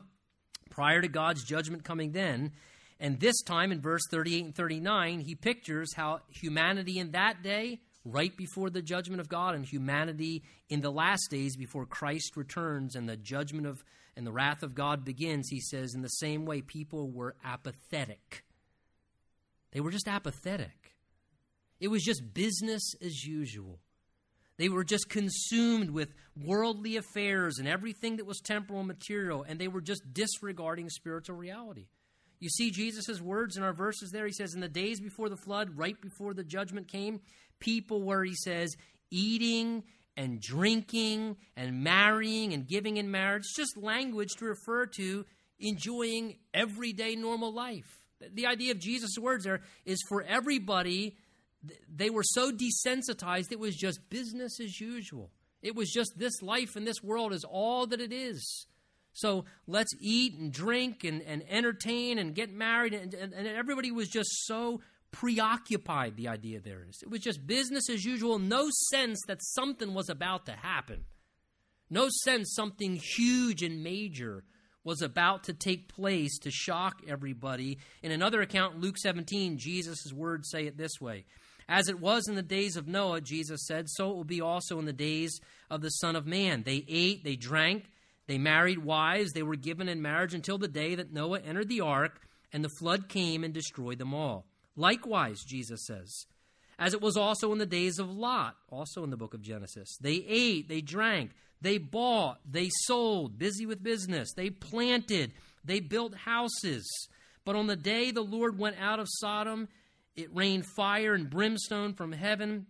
[0.69, 2.51] prior to God's judgment coming then.
[2.99, 7.79] And this time in verse 38 and 39, he pictures how humanity in that day
[8.05, 12.95] right before the judgment of God and humanity in the last days before Christ returns
[12.95, 13.83] and the judgment of
[14.15, 18.43] and the wrath of God begins, he says, in the same way, people were apathetic.
[19.71, 20.93] They were just apathetic.
[21.79, 23.79] It was just business as usual.
[24.57, 29.59] They were just consumed with worldly affairs and everything that was temporal and material, and
[29.59, 31.87] they were just disregarding spiritual reality.
[32.39, 34.25] You see Jesus' words in our verses there.
[34.25, 37.21] He says, In the days before the flood, right before the judgment came,
[37.59, 38.75] people were, he says,
[39.09, 39.83] eating
[40.17, 45.25] and drinking and marrying and giving in marriage, just language to refer to
[45.59, 48.03] enjoying everyday normal life.
[48.33, 51.17] The idea of Jesus' words there is for everybody,
[51.93, 55.31] they were so desensitized, it was just business as usual.
[55.61, 58.67] It was just this life and this world is all that it is.
[59.13, 62.93] So let's eat and drink and, and entertain and get married.
[62.93, 66.99] And, and, and everybody was just so preoccupied, the idea there is.
[67.01, 71.05] It was just business as usual, no sense that something was about to happen.
[71.89, 74.43] No sense something huge and major
[74.83, 77.77] was about to take place to shock everybody.
[78.01, 81.25] In another account, Luke 17, Jesus' words say it this way
[81.67, 84.79] As it was in the days of Noah, Jesus said, so it will be also
[84.79, 86.63] in the days of the Son of Man.
[86.63, 87.85] They ate, they drank,
[88.27, 91.81] they married wives, they were given in marriage until the day that Noah entered the
[91.81, 92.21] ark,
[92.51, 94.45] and the flood came and destroyed them all.
[94.75, 96.25] Likewise, Jesus says,
[96.79, 99.97] as it was also in the days of Lot, also in the book of Genesis.
[100.01, 106.15] They ate, they drank, they bought, they sold, busy with business, they planted, they built
[106.15, 106.85] houses.
[107.45, 109.69] But on the day the Lord went out of Sodom,
[110.15, 112.67] it rained fire and brimstone from heaven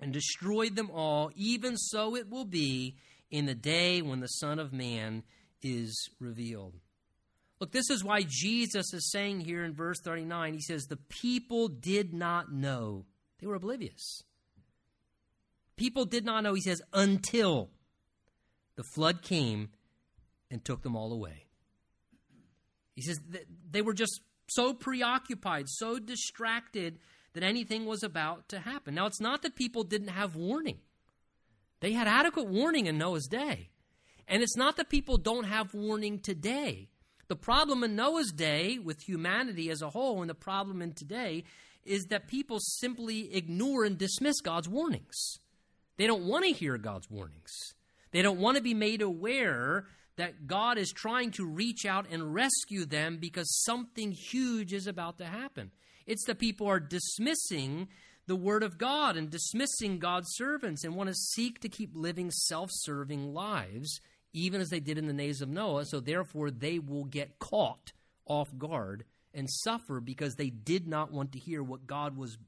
[0.00, 1.30] and destroyed them all.
[1.34, 2.96] Even so it will be
[3.30, 5.22] in the day when the Son of Man
[5.62, 6.74] is revealed.
[7.60, 11.68] Look, this is why Jesus is saying here in verse 39, he says, The people
[11.68, 13.06] did not know.
[13.38, 14.22] They were oblivious.
[15.76, 17.70] People did not know, he says, until
[18.76, 19.70] the flood came
[20.50, 21.46] and took them all away.
[22.94, 23.18] He says
[23.70, 26.98] they were just so preoccupied, so distracted
[27.32, 28.94] that anything was about to happen.
[28.94, 30.78] Now, it's not that people didn't have warning,
[31.80, 33.70] they had adequate warning in Noah's day.
[34.26, 36.88] And it's not that people don't have warning today.
[37.28, 41.44] The problem in Noah's day with humanity as a whole, and the problem in today,
[41.84, 45.38] is that people simply ignore and dismiss God's warnings.
[45.96, 47.52] They don't want to hear God's warnings.
[48.12, 52.34] They don't want to be made aware that God is trying to reach out and
[52.34, 55.70] rescue them because something huge is about to happen.
[56.06, 57.88] It's that people are dismissing
[58.26, 62.30] the Word of God and dismissing God's servants and want to seek to keep living
[62.30, 64.00] self serving lives,
[64.32, 65.84] even as they did in the days of Noah.
[65.86, 67.92] So, therefore, they will get caught
[68.26, 72.38] off guard and suffer because they did not want to hear what God was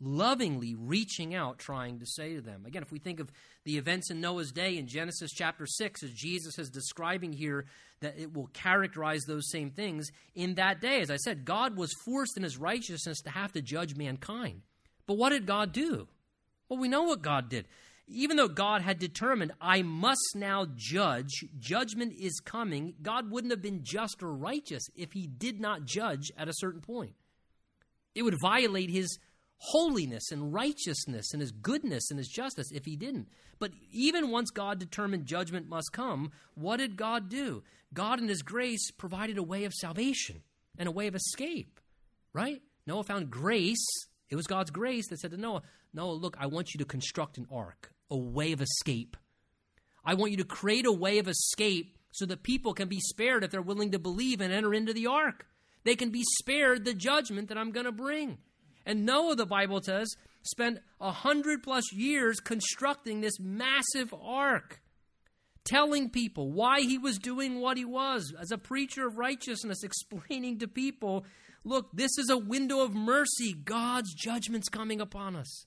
[0.00, 2.64] lovingly reaching out, trying to say to them.
[2.66, 3.30] Again, if we think of
[3.64, 7.66] the events in Noah's day in Genesis chapter 6, as Jesus is describing here,
[8.00, 11.94] that it will characterize those same things, in that day, as I said, God was
[12.04, 14.62] forced in his righteousness to have to judge mankind.
[15.06, 16.08] But what did God do?
[16.68, 17.66] Well, we know what God did.
[18.06, 23.62] Even though God had determined, I must now judge, judgment is coming, God wouldn't have
[23.62, 27.14] been just or righteous if he did not judge at a certain point.
[28.14, 29.18] It would violate his
[29.62, 33.28] holiness and righteousness and his goodness and his justice if he didn't.
[33.58, 37.62] But even once God determined judgment must come, what did God do?
[37.92, 40.42] God, in his grace, provided a way of salvation
[40.78, 41.78] and a way of escape,
[42.32, 42.62] right?
[42.86, 43.86] Noah found grace
[44.30, 47.36] It was God's grace that said to Noah, Noah, look, I want you to construct
[47.36, 49.16] an ark, a way of escape.
[50.04, 53.44] I want you to create a way of escape so that people can be spared
[53.44, 55.46] if they're willing to believe and enter into the ark.
[55.84, 58.38] They can be spared the judgment that I'm going to bring.
[58.90, 64.80] And Noah, the Bible says, spent a hundred plus years constructing this massive ark,
[65.62, 70.58] telling people why he was doing what he was as a preacher of righteousness, explaining
[70.58, 71.24] to people
[71.62, 73.52] look, this is a window of mercy.
[73.52, 75.66] God's judgment's coming upon us.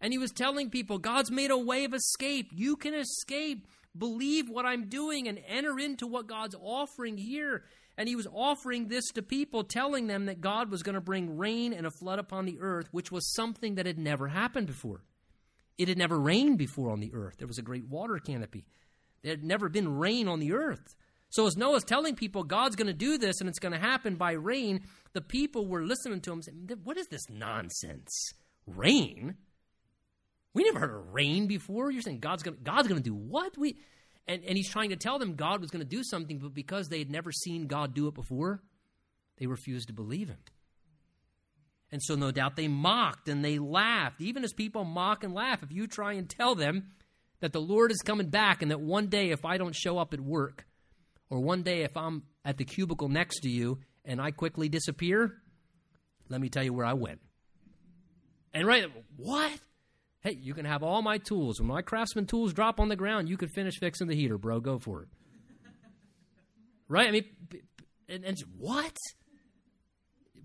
[0.00, 2.52] And he was telling people, God's made a way of escape.
[2.54, 3.66] You can escape.
[3.98, 7.64] Believe what I'm doing and enter into what God's offering here.
[7.96, 11.36] And he was offering this to people, telling them that God was going to bring
[11.36, 15.02] rain and a flood upon the earth, which was something that had never happened before.
[15.76, 17.36] It had never rained before on the earth.
[17.38, 18.64] There was a great water canopy.
[19.22, 20.94] There had never been rain on the earth.
[21.30, 24.16] So, as Noah's telling people God's going to do this and it's going to happen
[24.16, 24.82] by rain,
[25.12, 28.32] the people were listening to him saying, What is this nonsense?
[28.66, 29.36] Rain?
[30.52, 31.90] We never heard of rain before.
[31.90, 33.56] You're saying God's going God's going to do what?
[33.56, 33.76] We
[34.30, 36.88] and, and he's trying to tell them God was going to do something, but because
[36.88, 38.62] they had never seen God do it before,
[39.38, 40.38] they refused to believe him.
[41.90, 44.20] And so, no doubt, they mocked and they laughed.
[44.20, 46.92] Even as people mock and laugh, if you try and tell them
[47.40, 50.14] that the Lord is coming back and that one day, if I don't show up
[50.14, 50.64] at work,
[51.28, 55.32] or one day, if I'm at the cubicle next to you and I quickly disappear,
[56.28, 57.20] let me tell you where I went.
[58.54, 59.50] And right, what?
[60.22, 61.60] Hey, you can have all my tools.
[61.60, 64.60] When my craftsman tools drop on the ground, you can finish fixing the heater, bro.
[64.60, 65.08] Go for it.
[66.88, 67.08] right?
[67.08, 67.24] I mean,
[68.08, 68.96] and, and what?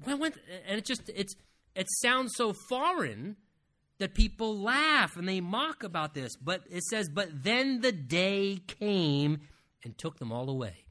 [0.04, 0.34] When, when,
[0.68, 1.36] and it just it's
[1.76, 3.36] it sounds so foreign
[3.98, 6.36] that people laugh and they mock about this.
[6.38, 9.40] But it says, but then the day came
[9.84, 10.86] and took them all away,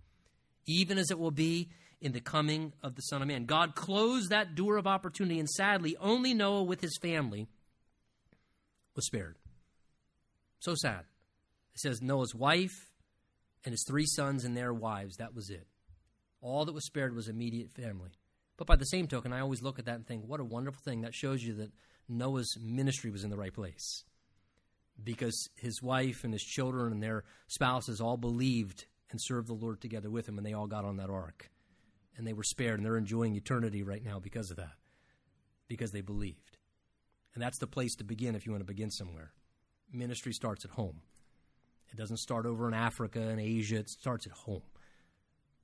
[0.66, 1.70] even as it will be
[2.00, 3.46] in the coming of the Son of Man.
[3.46, 7.48] God closed that door of opportunity, and sadly, only Noah with his family
[8.94, 9.36] was spared.
[10.60, 11.04] So sad.
[11.74, 12.90] It says Noah's wife
[13.64, 15.16] and his three sons and their wives.
[15.16, 15.66] That was it.
[16.40, 18.10] All that was spared was immediate family.
[18.56, 20.82] But by the same token, I always look at that and think, what a wonderful
[20.84, 21.00] thing.
[21.00, 21.72] That shows you that
[22.08, 24.04] Noah's ministry was in the right place.
[25.02, 29.80] Because his wife and his children and their spouses all believed and served the Lord
[29.80, 31.50] together with him, and they all got on that ark.
[32.16, 34.74] And they were spared, and they're enjoying eternity right now because of that,
[35.66, 36.43] because they believed.
[37.34, 39.32] And that's the place to begin if you want to begin somewhere.
[39.92, 41.00] Ministry starts at home.
[41.90, 44.62] It doesn't start over in Africa and Asia, it starts at home.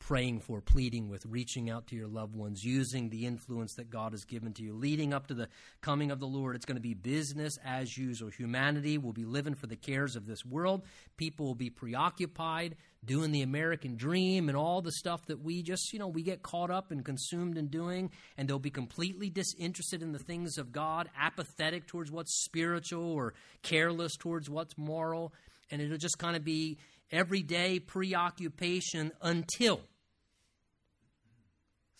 [0.01, 4.13] Praying for, pleading with, reaching out to your loved ones, using the influence that God
[4.13, 5.49] has given to you, leading up to the
[5.83, 6.57] coming of the Lord.
[6.57, 8.31] It's going to be business as usual.
[8.31, 10.83] Humanity will be living for the cares of this world.
[11.17, 15.93] People will be preoccupied doing the American dream and all the stuff that we just,
[15.93, 20.03] you know, we get caught up and consumed in doing, and they'll be completely disinterested
[20.03, 25.33] in the things of God, apathetic towards what's spiritual or careless towards what's moral,
[25.71, 26.79] and it'll just kind of be
[27.13, 29.81] everyday preoccupation until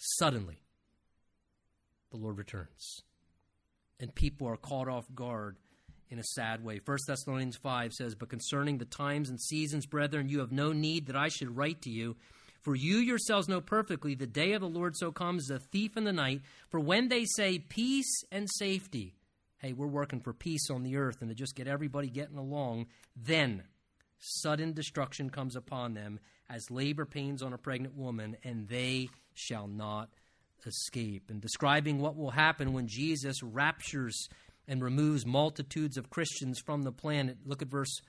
[0.01, 0.63] suddenly
[2.11, 3.03] the Lord returns.
[4.01, 5.57] And people are caught off guard
[6.09, 6.81] in a sad way.
[6.85, 11.07] 1 Thessalonians 5 says, But concerning the times and seasons, brethren, you have no need
[11.07, 12.17] that I should write to you.
[12.63, 15.97] For you yourselves know perfectly the day of the Lord so comes as a thief
[15.97, 16.43] in the night.
[16.71, 19.15] For when they say peace and safety,
[19.59, 22.87] hey, we're working for peace on the earth and to just get everybody getting along,
[23.17, 23.65] then
[24.19, 26.21] sudden destruction comes upon them
[26.51, 29.09] as labor pains on a pregnant woman, and they
[29.41, 30.11] shall not
[30.67, 31.31] escape.
[31.31, 34.29] And describing what will happen when Jesus raptures
[34.69, 37.39] and removes multitudes of Christians from the planet.
[37.45, 38.01] Look at verse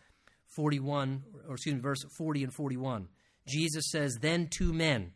[0.55, 3.07] 41, or excuse me, verse 40 and 41.
[3.47, 5.13] Jesus says, Then two men,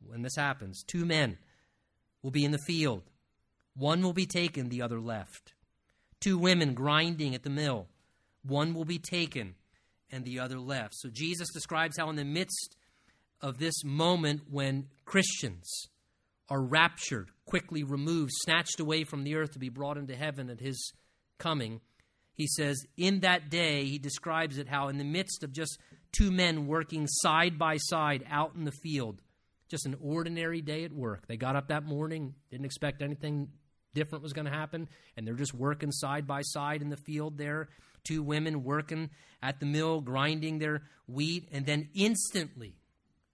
[0.00, 1.38] when this happens, two men
[2.22, 3.02] will be in the field.
[3.76, 5.52] One will be taken, the other left.
[6.20, 7.86] Two women grinding at the mill.
[8.42, 9.54] One will be taken,
[10.10, 10.94] and the other left.
[10.96, 12.76] So Jesus describes how, in the midst
[13.40, 15.88] of this moment when Christians
[16.48, 20.60] are raptured, quickly removed, snatched away from the earth to be brought into heaven at
[20.60, 20.92] his
[21.38, 21.80] coming.
[22.34, 25.78] He says, in that day, he describes it how, in the midst of just
[26.12, 29.20] two men working side by side out in the field,
[29.68, 31.26] just an ordinary day at work.
[31.26, 33.48] They got up that morning, didn't expect anything
[33.94, 37.36] different was going to happen, and they're just working side by side in the field
[37.36, 37.68] there.
[38.04, 39.10] Two women working
[39.42, 42.77] at the mill, grinding their wheat, and then instantly,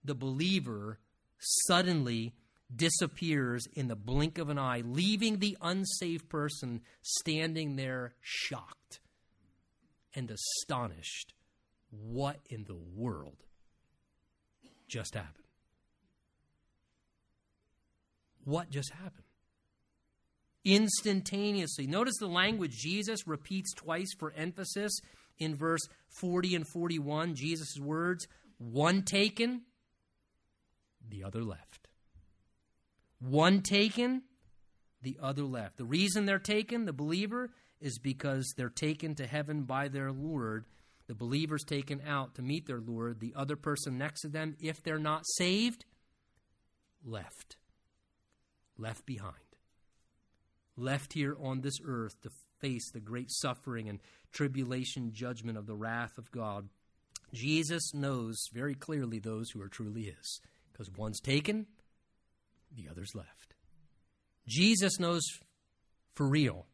[0.05, 0.99] the believer
[1.39, 2.33] suddenly
[2.73, 8.99] disappears in the blink of an eye, leaving the unsaved person standing there shocked
[10.13, 11.33] and astonished.
[11.91, 13.37] What in the world
[14.87, 15.45] just happened?
[18.43, 19.25] What just happened?
[20.65, 21.85] instantaneously.
[21.85, 24.91] Notice the language Jesus repeats twice for emphasis
[25.37, 27.35] in verse 40 and 41.
[27.35, 28.27] Jesus' words
[28.57, 29.61] one taken,
[31.09, 31.87] the other left.
[33.19, 34.23] One taken,
[35.01, 35.77] the other left.
[35.77, 40.65] The reason they're taken, the believer, is because they're taken to heaven by their Lord.
[41.07, 43.19] The believer's taken out to meet their Lord.
[43.19, 45.85] The other person next to them, if they're not saved,
[47.03, 47.57] left.
[48.77, 49.33] Left behind.
[50.75, 52.29] Left here on this earth to
[52.59, 54.01] face the great suffering and
[54.31, 56.67] tribulation judgment of the wrath of God.
[57.33, 60.39] Jesus knows very clearly those who are truly His,
[60.75, 61.65] because one's taken,
[62.75, 63.55] the other's left.
[64.45, 65.23] Jesus knows
[66.13, 66.65] for real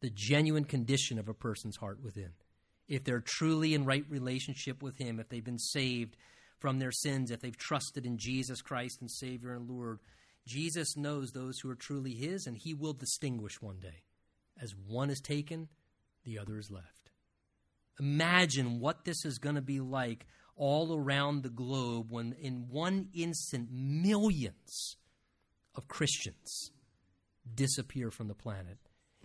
[0.00, 2.30] the genuine condition of a person's heart within.
[2.88, 6.16] If they're truly in right relationship with Him, if they've been saved
[6.58, 9.98] from their sins, if they've trusted in Jesus Christ and Savior and Lord,
[10.46, 14.04] Jesus knows those who are truly His, and He will distinguish one day.
[14.60, 15.68] As one is taken,
[16.24, 17.10] the other is left.
[18.00, 20.24] Imagine what this is going to be like
[20.58, 24.96] all around the globe when, in one instant, millions
[25.74, 26.70] of Christians
[27.54, 28.76] disappear from the planet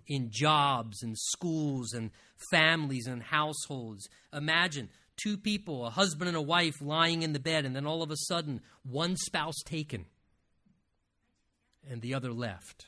[0.08, 2.12] in jobs and schools and
[2.52, 4.08] families and households.
[4.32, 4.90] Imagine
[5.22, 8.12] two people, a husband and a wife, lying in the bed, and then all of
[8.12, 10.06] a sudden, one spouse taken
[11.90, 12.88] and the other left.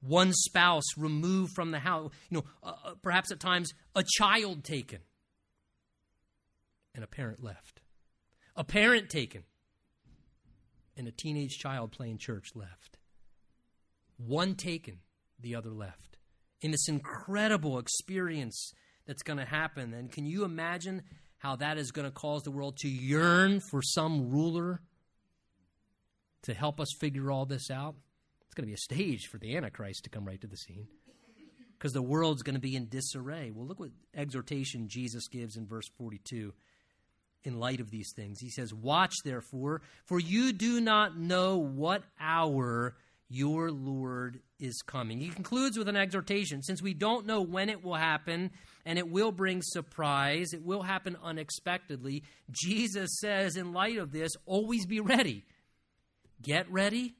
[0.00, 4.64] One spouse removed from the house, you know, uh, uh perhaps at times a child
[4.64, 5.00] taken
[6.94, 7.80] and a parent left.
[8.56, 9.44] A parent taken
[10.96, 12.98] and a teenage child playing church left.
[14.16, 14.98] One taken,
[15.38, 16.18] the other left.
[16.60, 18.72] In this incredible experience
[19.06, 19.94] that's going to happen.
[19.94, 21.02] And can you imagine
[21.38, 24.80] how that is going to cause the world to yearn for some ruler
[26.42, 27.94] to help us figure all this out?
[28.46, 30.88] It's going to be a stage for the Antichrist to come right to the scene
[31.78, 33.50] because the world's going to be in disarray.
[33.54, 36.52] Well, look what exhortation Jesus gives in verse 42
[37.44, 38.40] in light of these things.
[38.40, 42.96] He says, Watch therefore, for you do not know what hour
[43.28, 45.20] your Lord is coming.
[45.20, 48.50] He concludes with an exhortation since we don't know when it will happen
[48.86, 52.22] and it will bring surprise, it will happen unexpectedly.
[52.50, 55.44] Jesus says, in light of this, always be ready.
[56.40, 57.14] Get ready,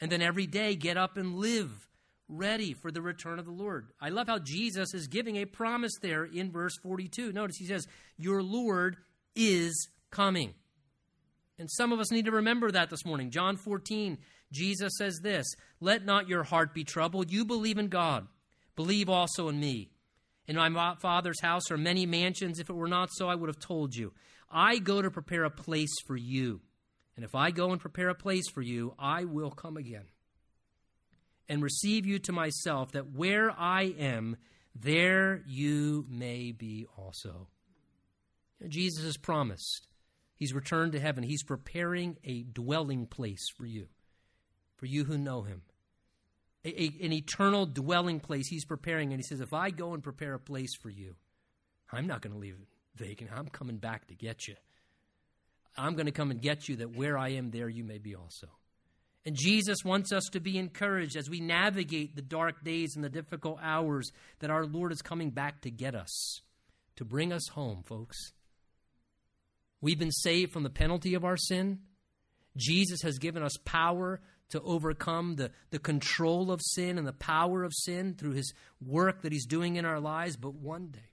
[0.00, 1.88] and then every day get up and live
[2.28, 3.88] ready for the return of the Lord.
[4.00, 7.32] I love how Jesus is giving a promise there in verse 42.
[7.32, 7.86] Notice he says,
[8.16, 8.96] Your Lord
[9.34, 10.54] is coming.
[11.58, 13.30] And some of us need to remember that this morning.
[13.30, 14.18] John 14,
[14.52, 15.46] Jesus says this
[15.80, 17.30] Let not your heart be troubled.
[17.30, 18.26] You believe in God,
[18.76, 19.90] believe also in me.
[20.46, 22.58] In my Father's house are many mansions.
[22.58, 24.12] If it were not so, I would have told you.
[24.50, 26.60] I go to prepare a place for you.
[27.16, 30.04] And if I go and prepare a place for you, I will come again
[31.48, 34.36] and receive you to myself, that where I am,
[34.74, 37.48] there you may be also.
[38.68, 39.86] Jesus has promised.
[40.36, 41.22] He's returned to heaven.
[41.22, 43.86] He's preparing a dwelling place for you
[44.76, 45.62] for you who know him.
[46.64, 49.12] A, a, an eternal dwelling place he's preparing.
[49.12, 51.14] And he says, If I go and prepare a place for you,
[51.92, 53.30] I'm not going to leave it vacant.
[53.34, 54.54] I'm coming back to get you.
[55.76, 58.14] I'm going to come and get you that where I am, there you may be
[58.14, 58.48] also.
[59.26, 63.08] And Jesus wants us to be encouraged as we navigate the dark days and the
[63.08, 66.42] difficult hours that our Lord is coming back to get us,
[66.96, 68.16] to bring us home, folks.
[69.84, 71.80] We've been saved from the penalty of our sin.
[72.56, 77.62] Jesus has given us power to overcome the, the control of sin and the power
[77.62, 80.38] of sin through his work that he's doing in our lives.
[80.38, 81.10] But one day,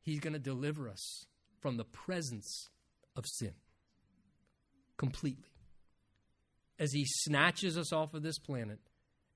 [0.00, 1.26] he's going to deliver us
[1.60, 2.70] from the presence
[3.16, 3.52] of sin
[4.96, 5.52] completely.
[6.78, 8.78] As he snatches us off of this planet,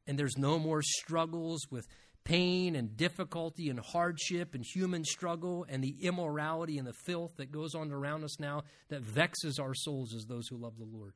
[0.06, 1.86] and there's no more struggles with
[2.26, 7.52] pain and difficulty and hardship and human struggle and the immorality and the filth that
[7.52, 11.12] goes on around us now that vexes our souls as those who love the Lord.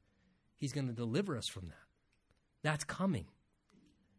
[0.56, 1.74] He's going to deliver us from that.
[2.62, 3.26] That's coming.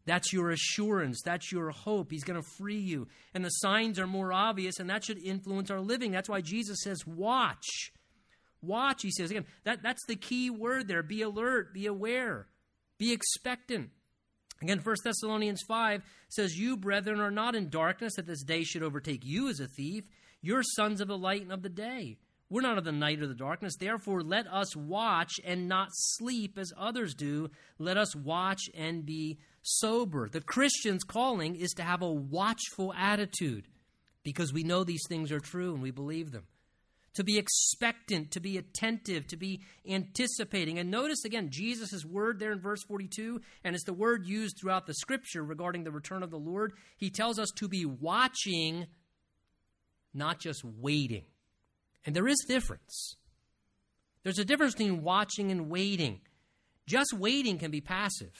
[0.05, 1.21] That's your assurance.
[1.23, 2.11] That's your hope.
[2.11, 3.07] He's going to free you.
[3.33, 6.11] And the signs are more obvious, and that should influence our living.
[6.11, 7.93] That's why Jesus says, Watch.
[8.61, 9.31] Watch, he says.
[9.31, 11.03] Again, that, that's the key word there.
[11.03, 12.47] Be alert, be aware,
[12.97, 13.91] be expectant.
[14.61, 18.83] Again, 1 Thessalonians 5 says, You, brethren, are not in darkness that this day should
[18.83, 20.05] overtake you as a thief.
[20.41, 22.17] You're sons of the light and of the day.
[22.49, 23.77] We're not of the night or the darkness.
[23.79, 27.49] Therefore, let us watch and not sleep as others do.
[27.79, 30.27] Let us watch and be sober.
[30.27, 33.67] The Christian's calling is to have a watchful attitude
[34.23, 36.43] because we know these things are true and we believe them.
[37.13, 40.79] To be expectant, to be attentive, to be anticipating.
[40.79, 44.87] And notice again Jesus' word there in verse 42, and it's the word used throughout
[44.87, 46.73] the scripture regarding the return of the Lord.
[46.97, 48.87] He tells us to be watching,
[50.13, 51.25] not just waiting.
[52.05, 53.15] And there is difference.
[54.23, 56.21] There's a difference between watching and waiting.
[56.87, 58.33] Just waiting can be passive.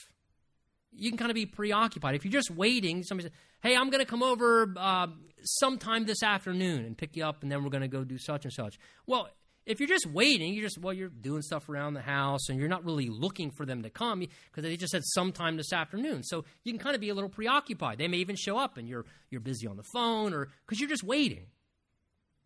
[0.92, 2.16] You can kind of be preoccupied.
[2.16, 5.08] If you're just waiting, somebody says, Hey, I'm going to come over uh,
[5.44, 8.44] sometime this afternoon and pick you up, and then we're going to go do such
[8.44, 8.80] and such.
[9.06, 9.30] Well,
[9.68, 12.68] if you're just waiting, you're just, well, you're doing stuff around the house and you're
[12.68, 16.24] not really looking for them to come because they just said sometime this afternoon.
[16.24, 18.00] So you can kind of be a little preoccupied.
[18.00, 20.90] They may even show up and you're, you're busy on the phone or because you're
[20.90, 21.46] just waiting.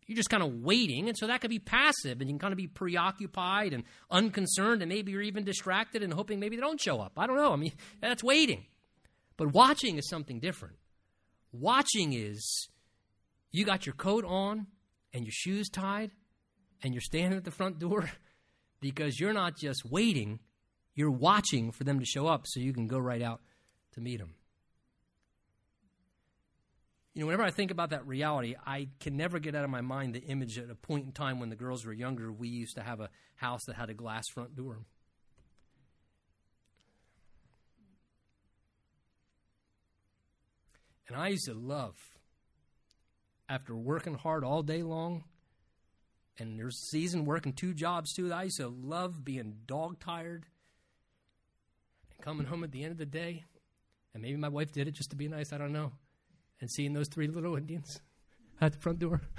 [0.06, 1.08] You're just kind of waiting.
[1.08, 4.82] And so that could be passive and you can kind of be preoccupied and unconcerned
[4.82, 7.14] and maybe you're even distracted and hoping maybe they don't show up.
[7.16, 7.52] I don't know.
[7.52, 8.66] I mean, that's waiting.
[9.38, 10.76] But watching is something different.
[11.52, 12.68] Watching is
[13.50, 14.66] you got your coat on
[15.12, 16.10] and your shoes tied
[16.82, 18.10] and you're standing at the front door
[18.80, 20.40] because you're not just waiting,
[20.94, 23.40] you're watching for them to show up so you can go right out
[23.92, 24.34] to meet them.
[27.14, 29.80] You know, whenever I think about that reality, I can never get out of my
[29.80, 32.74] mind the image at a point in time when the girls were younger, we used
[32.76, 34.80] to have a house that had a glass front door.
[41.08, 41.94] And I used to love,
[43.48, 45.24] after working hard all day long,
[46.38, 50.46] and there's a season working two jobs too, I used to love being dog tired
[52.10, 53.44] and coming home at the end of the day.
[54.12, 55.92] And maybe my wife did it just to be nice, I don't know.
[56.60, 58.00] And seeing those three little Indians
[58.60, 59.22] at the front door.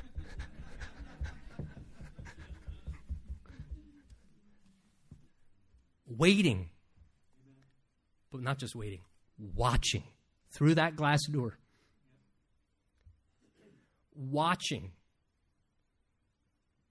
[6.07, 6.69] waiting,
[8.31, 9.01] but not just waiting,
[9.37, 10.03] watching
[10.51, 11.57] through that glass door,
[14.15, 14.91] watching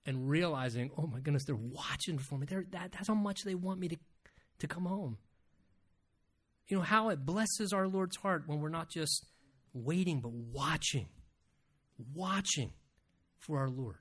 [0.07, 2.47] and realizing, oh my goodness, they're watching for me.
[2.47, 3.97] That, that's how much they want me to,
[4.61, 5.19] to come home.
[6.69, 9.27] You know, how it blesses our Lord's heart when we're not just
[9.73, 11.09] waiting, but watching,
[12.15, 12.73] watching
[13.39, 13.97] for our Lord,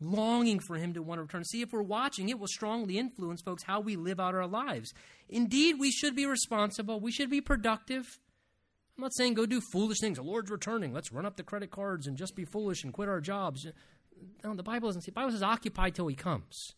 [0.00, 1.44] longing for Him to want to return.
[1.44, 4.92] See, if we're watching, it will strongly influence, folks, how we live out our lives.
[5.28, 8.18] Indeed, we should be responsible, we should be productive.
[8.96, 10.16] I'm not saying go do foolish things.
[10.16, 10.92] The Lord's returning.
[10.92, 13.66] Let's run up the credit cards and just be foolish and quit our jobs.
[14.42, 15.10] No, the Bible doesn't say.
[15.10, 16.74] The Bible says occupy till He comes.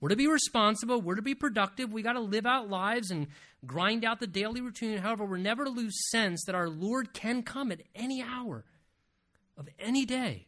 [0.00, 1.02] We're to be responsible.
[1.02, 1.92] We're to be productive.
[1.92, 3.26] We got to live out lives and
[3.66, 4.96] grind out the daily routine.
[4.96, 8.64] However, we're never to lose sense that our Lord can come at any hour
[9.58, 10.46] of any day.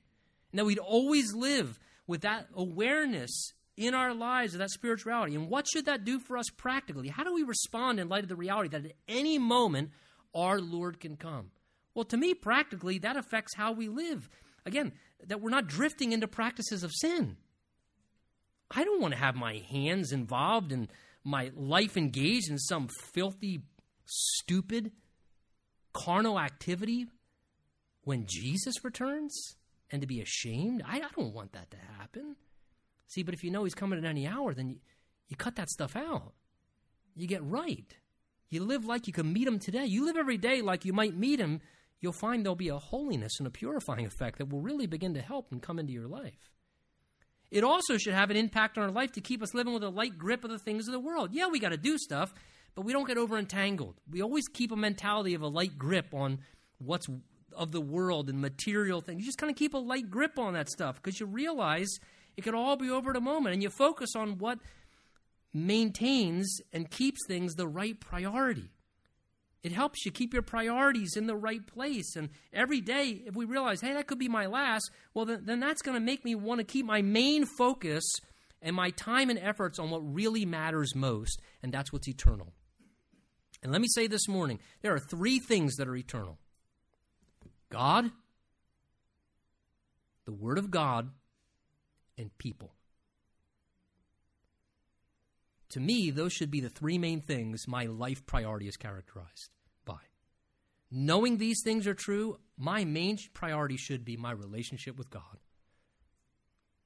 [0.50, 5.34] And that we'd always live with that awareness in our lives of that spirituality.
[5.34, 7.08] And what should that do for us practically?
[7.08, 9.90] How do we respond in light of the reality that at any moment
[10.34, 11.50] our Lord can come.
[11.94, 14.28] Well, to me, practically, that affects how we live.
[14.64, 14.92] Again,
[15.26, 17.36] that we're not drifting into practices of sin.
[18.70, 20.88] I don't want to have my hands involved and
[21.24, 23.60] my life engaged in some filthy,
[24.06, 24.92] stupid,
[25.92, 27.06] carnal activity
[28.04, 29.56] when Jesus returns
[29.90, 30.82] and to be ashamed.
[30.86, 32.36] I, I don't want that to happen.
[33.08, 34.76] See, but if you know he's coming at any hour, then you,
[35.28, 36.32] you cut that stuff out.
[37.14, 37.94] You get right.
[38.52, 39.86] You live like you can meet him today.
[39.86, 41.60] You live every day like you might meet him.
[42.00, 45.22] You'll find there'll be a holiness and a purifying effect that will really begin to
[45.22, 46.50] help and come into your life.
[47.50, 49.88] It also should have an impact on our life to keep us living with a
[49.88, 51.30] light grip of the things of the world.
[51.32, 52.34] Yeah, we got to do stuff,
[52.74, 54.00] but we don't get over entangled.
[54.10, 56.38] We always keep a mentality of a light grip on
[56.78, 57.06] what's
[57.54, 59.20] of the world and material things.
[59.20, 61.88] You just kind of keep a light grip on that stuff because you realize
[62.36, 64.58] it could all be over in a moment and you focus on what
[65.52, 68.70] maintains and keeps things the right priority.
[69.62, 72.16] It helps you keep your priorities in the right place.
[72.16, 75.60] And every day, if we realize, hey, that could be my last, well, then, then
[75.60, 78.02] that's going to make me want to keep my main focus
[78.60, 82.52] and my time and efforts on what really matters most, and that's what's eternal.
[83.62, 86.38] And let me say this morning there are three things that are eternal
[87.70, 88.10] God,
[90.24, 91.10] the Word of God,
[92.18, 92.74] and people.
[95.72, 99.50] To me, those should be the three main things my life priority is characterized
[99.84, 99.98] by.
[100.90, 105.38] Knowing these things are true, my main priority should be my relationship with God.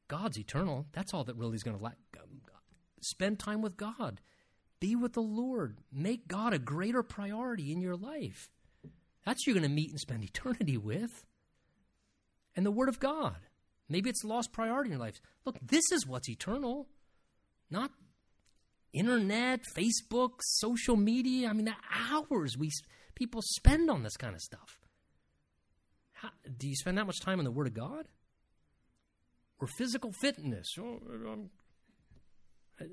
[0.09, 0.87] God's eternal.
[0.93, 1.97] That's all that really is going to lack.
[3.01, 4.21] Spend time with God.
[4.81, 5.79] Be with the Lord.
[5.93, 8.51] Make God a greater priority in your life.
[9.25, 11.25] That's who you're going to meet and spend eternity with.
[12.55, 13.37] And the Word of God.
[13.89, 15.21] Maybe it's lost priority in your life.
[15.45, 16.89] Look, this is what's eternal,
[17.71, 17.91] not
[18.99, 21.49] internet, Facebook, social media.
[21.49, 21.75] I mean, the
[22.11, 22.71] hours we
[23.15, 24.79] people spend on this kind of stuff.
[26.13, 28.07] How, do you spend that much time on the Word of God?
[29.61, 30.75] or physical fitness.
[30.79, 31.51] Oh, I'm,
[32.81, 32.89] I'm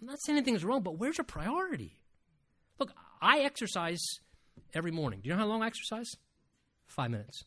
[0.00, 2.00] not saying anything's wrong, but where's your priority?
[2.78, 4.02] Look, I exercise
[4.74, 5.20] every morning.
[5.22, 6.10] Do you know how long I exercise?
[6.86, 7.44] Five minutes.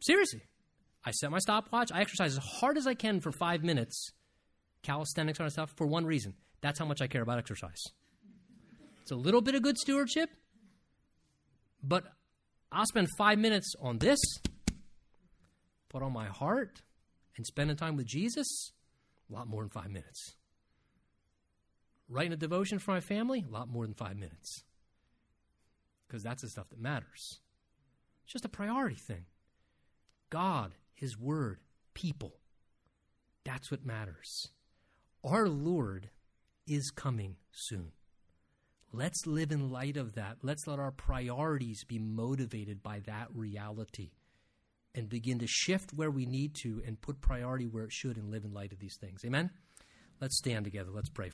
[0.00, 0.42] Seriously.
[1.04, 1.90] I set my stopwatch.
[1.92, 4.12] I exercise as hard as I can for five minutes,
[4.82, 6.34] calisthenics kind of stuff, for one reason.
[6.60, 7.82] That's how much I care about exercise.
[9.02, 10.30] It's a little bit of good stewardship,
[11.82, 12.04] but
[12.70, 14.18] I'll spend five minutes on this,
[15.88, 16.82] put on my heart,
[17.36, 18.72] and spending time with Jesus,
[19.28, 20.34] a lot more than five minutes.
[22.08, 24.64] Writing a devotion for my family, a lot more than five minutes.
[26.06, 27.40] Because that's the stuff that matters.
[28.24, 29.24] It's just a priority thing.
[30.30, 31.58] God, His Word,
[31.94, 32.34] people.
[33.44, 34.48] That's what matters.
[35.24, 36.10] Our Lord
[36.66, 37.92] is coming soon.
[38.92, 40.38] Let's live in light of that.
[40.42, 44.10] Let's let our priorities be motivated by that reality
[44.96, 48.30] and begin to shift where we need to and put priority where it should and
[48.30, 49.24] live in light of these things.
[49.24, 49.50] Amen?
[50.20, 50.90] Let's stand together.
[50.92, 51.30] Let's pray.